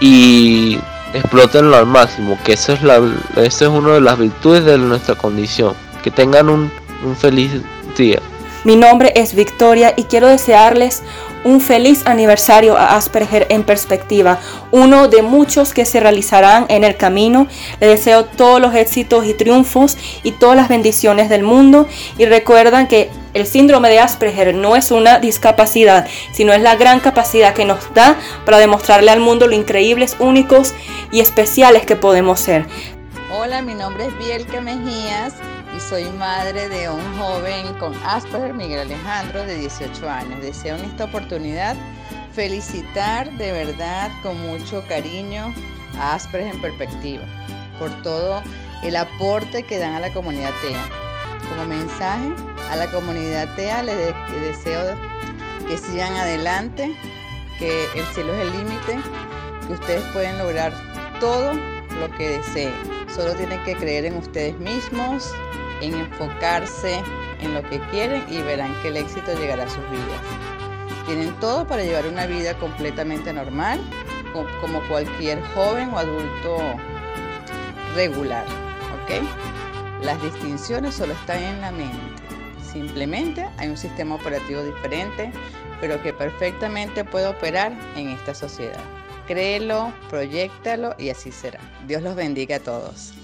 y 0.00 0.78
explotenlo 1.12 1.76
al 1.76 1.86
máximo, 1.86 2.38
que 2.44 2.54
eso 2.54 2.72
es 2.72 2.82
la 2.82 2.96
eso 3.36 3.64
es 3.64 3.70
una 3.70 3.94
de 3.94 4.00
las 4.00 4.18
virtudes 4.18 4.64
de 4.64 4.78
nuestra 4.78 5.14
condición. 5.14 5.74
Que 6.02 6.10
tengan 6.10 6.50
un, 6.50 6.70
un 7.04 7.16
feliz 7.16 7.50
día. 7.96 8.20
Mi 8.64 8.76
nombre 8.76 9.12
es 9.14 9.34
Victoria 9.34 9.92
y 9.94 10.04
quiero 10.04 10.26
desearles 10.26 11.02
un 11.44 11.60
feliz 11.60 12.06
aniversario 12.06 12.78
a 12.78 12.96
Asperger 12.96 13.46
en 13.50 13.62
perspectiva, 13.62 14.40
uno 14.70 15.08
de 15.08 15.20
muchos 15.20 15.74
que 15.74 15.84
se 15.84 16.00
realizarán 16.00 16.64
en 16.70 16.82
el 16.82 16.96
camino. 16.96 17.46
Les 17.80 17.90
deseo 17.90 18.24
todos 18.24 18.62
los 18.62 18.74
éxitos 18.74 19.26
y 19.26 19.34
triunfos 19.34 19.98
y 20.22 20.32
todas 20.32 20.56
las 20.56 20.70
bendiciones 20.70 21.28
del 21.28 21.42
mundo 21.42 21.86
y 22.16 22.24
recuerdan 22.24 22.88
que 22.88 23.10
el 23.34 23.46
síndrome 23.46 23.90
de 23.90 23.98
Asperger 23.98 24.54
no 24.54 24.76
es 24.76 24.90
una 24.90 25.18
discapacidad, 25.18 26.08
sino 26.32 26.54
es 26.54 26.62
la 26.62 26.76
gran 26.76 27.00
capacidad 27.00 27.52
que 27.52 27.66
nos 27.66 27.92
da 27.92 28.16
para 28.46 28.56
demostrarle 28.56 29.10
al 29.10 29.20
mundo 29.20 29.46
lo 29.46 29.54
increíbles, 29.54 30.16
únicos 30.20 30.72
y 31.12 31.20
especiales 31.20 31.84
que 31.84 31.96
podemos 31.96 32.40
ser. 32.40 32.64
Hola, 33.30 33.60
mi 33.60 33.74
nombre 33.74 34.06
es 34.06 34.18
Bielka 34.18 34.62
Mejías 34.62 35.34
y 35.76 35.80
soy 35.80 36.04
madre 36.04 36.68
de 36.68 36.88
un 36.88 37.18
joven 37.18 37.74
con 37.78 37.94
Asperger, 38.04 38.54
Miguel 38.54 38.80
Alejandro, 38.80 39.44
de 39.44 39.56
18 39.56 40.08
años. 40.08 40.40
Deseo 40.40 40.76
en 40.76 40.84
esta 40.84 41.04
oportunidad 41.04 41.76
felicitar 42.32 43.30
de 43.32 43.52
verdad 43.52 44.10
con 44.22 44.40
mucho 44.40 44.84
cariño 44.86 45.52
a 45.98 46.14
Asperger 46.14 46.54
en 46.54 46.60
perspectiva 46.60 47.24
por 47.78 47.90
todo 48.02 48.42
el 48.82 48.96
aporte 48.96 49.64
que 49.64 49.78
dan 49.78 49.94
a 49.94 50.00
la 50.00 50.12
comunidad 50.12 50.50
TEA. 50.62 50.88
Como 51.48 51.66
mensaje 51.66 52.32
a 52.70 52.76
la 52.76 52.90
comunidad 52.90 53.54
TEA 53.56 53.82
les, 53.82 54.14
deseo 54.40 54.96
que 55.66 55.76
sigan 55.76 56.12
adelante, 56.14 56.94
que 57.58 57.86
el 57.94 58.04
cielo 58.14 58.34
es 58.34 58.40
el 58.42 58.52
límite, 58.52 58.98
que 59.66 59.72
ustedes 59.72 60.02
pueden 60.12 60.38
lograr 60.38 60.72
todo 61.20 61.52
lo 61.54 62.10
que 62.16 62.38
deseen. 62.38 62.74
Solo 63.14 63.34
tienen 63.34 63.62
que 63.64 63.74
creer 63.74 64.04
en 64.06 64.16
ustedes 64.16 64.58
mismos, 64.58 65.32
en 65.84 65.94
enfocarse 65.94 67.02
en 67.40 67.54
lo 67.54 67.62
que 67.62 67.78
quieren 67.90 68.24
y 68.28 68.40
verán 68.42 68.74
que 68.82 68.88
el 68.88 68.96
éxito 68.96 69.38
llegará 69.38 69.64
a 69.64 69.68
sus 69.68 69.90
vidas. 69.90 70.20
Tienen 71.06 71.32
todo 71.40 71.66
para 71.66 71.84
llevar 71.84 72.06
una 72.06 72.26
vida 72.26 72.54
completamente 72.54 73.32
normal, 73.32 73.80
como 74.60 74.80
cualquier 74.88 75.40
joven 75.54 75.90
o 75.92 75.98
adulto 75.98 76.58
regular. 77.94 78.44
¿ok? 79.02 80.02
Las 80.02 80.20
distinciones 80.22 80.94
solo 80.94 81.12
están 81.12 81.42
en 81.42 81.60
la 81.60 81.70
mente. 81.70 81.98
Simplemente 82.72 83.46
hay 83.58 83.68
un 83.68 83.76
sistema 83.76 84.16
operativo 84.16 84.62
diferente, 84.62 85.30
pero 85.80 86.02
que 86.02 86.12
perfectamente 86.12 87.04
puede 87.04 87.26
operar 87.26 87.72
en 87.96 88.08
esta 88.08 88.34
sociedad. 88.34 88.80
Créelo, 89.26 89.92
proyectalo 90.10 90.94
y 90.98 91.10
así 91.10 91.30
será. 91.30 91.60
Dios 91.86 92.02
los 92.02 92.16
bendiga 92.16 92.56
a 92.56 92.60
todos. 92.60 93.14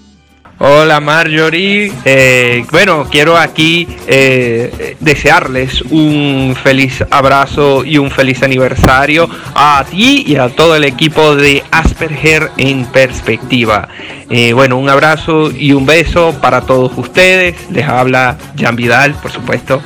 Hola 0.63 0.99
Marjorie, 0.99 1.91
eh, 2.05 2.63
bueno, 2.69 3.07
quiero 3.09 3.35
aquí 3.35 3.87
eh, 4.05 4.95
desearles 4.99 5.81
un 5.81 6.55
feliz 6.61 7.03
abrazo 7.09 7.83
y 7.83 7.97
un 7.97 8.11
feliz 8.11 8.43
aniversario 8.43 9.27
a 9.55 9.83
ti 9.89 10.23
y 10.27 10.35
a 10.35 10.49
todo 10.49 10.75
el 10.75 10.83
equipo 10.83 11.35
de 11.35 11.63
Asperger 11.71 12.51
en 12.57 12.85
perspectiva. 12.85 13.89
Eh, 14.29 14.53
bueno, 14.53 14.77
un 14.77 14.87
abrazo 14.87 15.49
y 15.49 15.73
un 15.73 15.87
beso 15.87 16.39
para 16.39 16.61
todos 16.61 16.91
ustedes. 16.95 17.55
Les 17.71 17.87
habla 17.87 18.37
Jan 18.55 18.75
Vidal, 18.75 19.15
por 19.15 19.31
supuesto. 19.31 19.81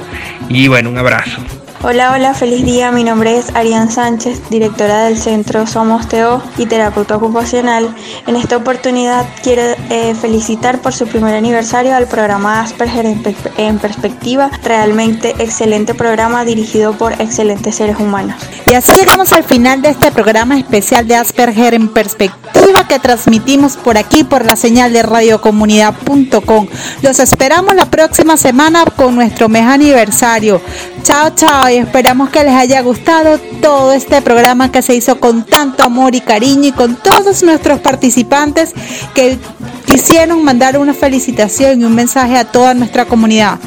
Y 0.49 0.67
bueno, 0.67 0.89
un 0.89 0.97
abrazo. 0.97 1.39
Hola, 1.87 2.13
hola, 2.13 2.33
feliz 2.33 2.65
día. 2.65 2.91
Mi 2.91 3.03
nombre 3.03 3.37
es 3.37 3.53
Arián 3.53 3.91
Sánchez, 3.91 4.49
directora 4.49 5.03
del 5.03 5.19
Centro 5.19 5.67
Somos 5.67 6.07
Teo 6.07 6.41
y 6.57 6.65
terapeuta 6.65 7.15
ocupacional. 7.15 7.95
En 8.25 8.35
esta 8.35 8.57
oportunidad 8.57 9.23
quiero 9.43 9.61
eh, 9.91 10.15
felicitar 10.19 10.81
por 10.81 10.95
su 10.95 11.05
primer 11.05 11.35
aniversario 11.35 11.95
al 11.95 12.07
programa 12.07 12.61
Asperger 12.61 13.05
en, 13.05 13.77
Perspectiva. 13.77 14.49
Realmente 14.63 15.35
excelente 15.37 15.93
programa 15.93 16.43
dirigido 16.43 16.93
por 16.93 17.21
excelentes 17.21 17.75
seres 17.75 17.99
humanos. 17.99 18.35
Y 18.65 18.73
así 18.73 18.91
llegamos 18.99 19.31
al 19.31 19.43
final 19.43 19.83
de 19.83 19.89
este 19.89 20.11
programa 20.11 20.57
especial 20.57 21.07
de 21.07 21.17
Asperger 21.17 21.75
en 21.75 21.89
Perspectiva 21.89 22.87
que 22.89 22.97
transmitimos 22.97 23.77
por 23.77 23.97
aquí 23.99 24.23
por 24.23 24.43
la 24.43 24.55
señal 24.55 24.91
de 24.91 25.03
radiocomunidad.com. 25.03 26.67
Los 27.03 27.19
esperamos 27.19 27.75
la 27.75 27.85
próxima 27.85 28.37
semana 28.37 28.85
con 28.85 29.13
nuestro 29.13 29.49
mes 29.49 29.67
aniversario. 29.67 30.59
Chao, 31.03 31.29
chao 31.35 31.74
esperamos 31.77 32.29
que 32.29 32.43
les 32.43 32.53
haya 32.53 32.81
gustado 32.81 33.39
todo 33.61 33.93
este 33.93 34.21
programa 34.21 34.71
que 34.71 34.81
se 34.81 34.95
hizo 34.95 35.19
con 35.19 35.45
tanto 35.45 35.83
amor 35.83 36.15
y 36.15 36.21
cariño 36.21 36.69
y 36.69 36.71
con 36.71 36.95
todos 36.95 37.43
nuestros 37.43 37.79
participantes 37.79 38.73
que 39.13 39.37
quisieron 39.85 40.43
mandar 40.43 40.77
una 40.77 40.93
felicitación 40.93 41.81
y 41.81 41.85
un 41.85 41.95
mensaje 41.95 42.37
a 42.37 42.45
toda 42.45 42.73
nuestra 42.73 43.05
comunidad. 43.05 43.59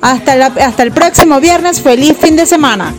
Hasta, 0.00 0.46
hasta 0.46 0.82
el 0.82 0.92
próximo 0.92 1.40
viernes, 1.40 1.80
feliz 1.80 2.16
fin 2.18 2.36
de 2.36 2.46
semana. 2.46 2.94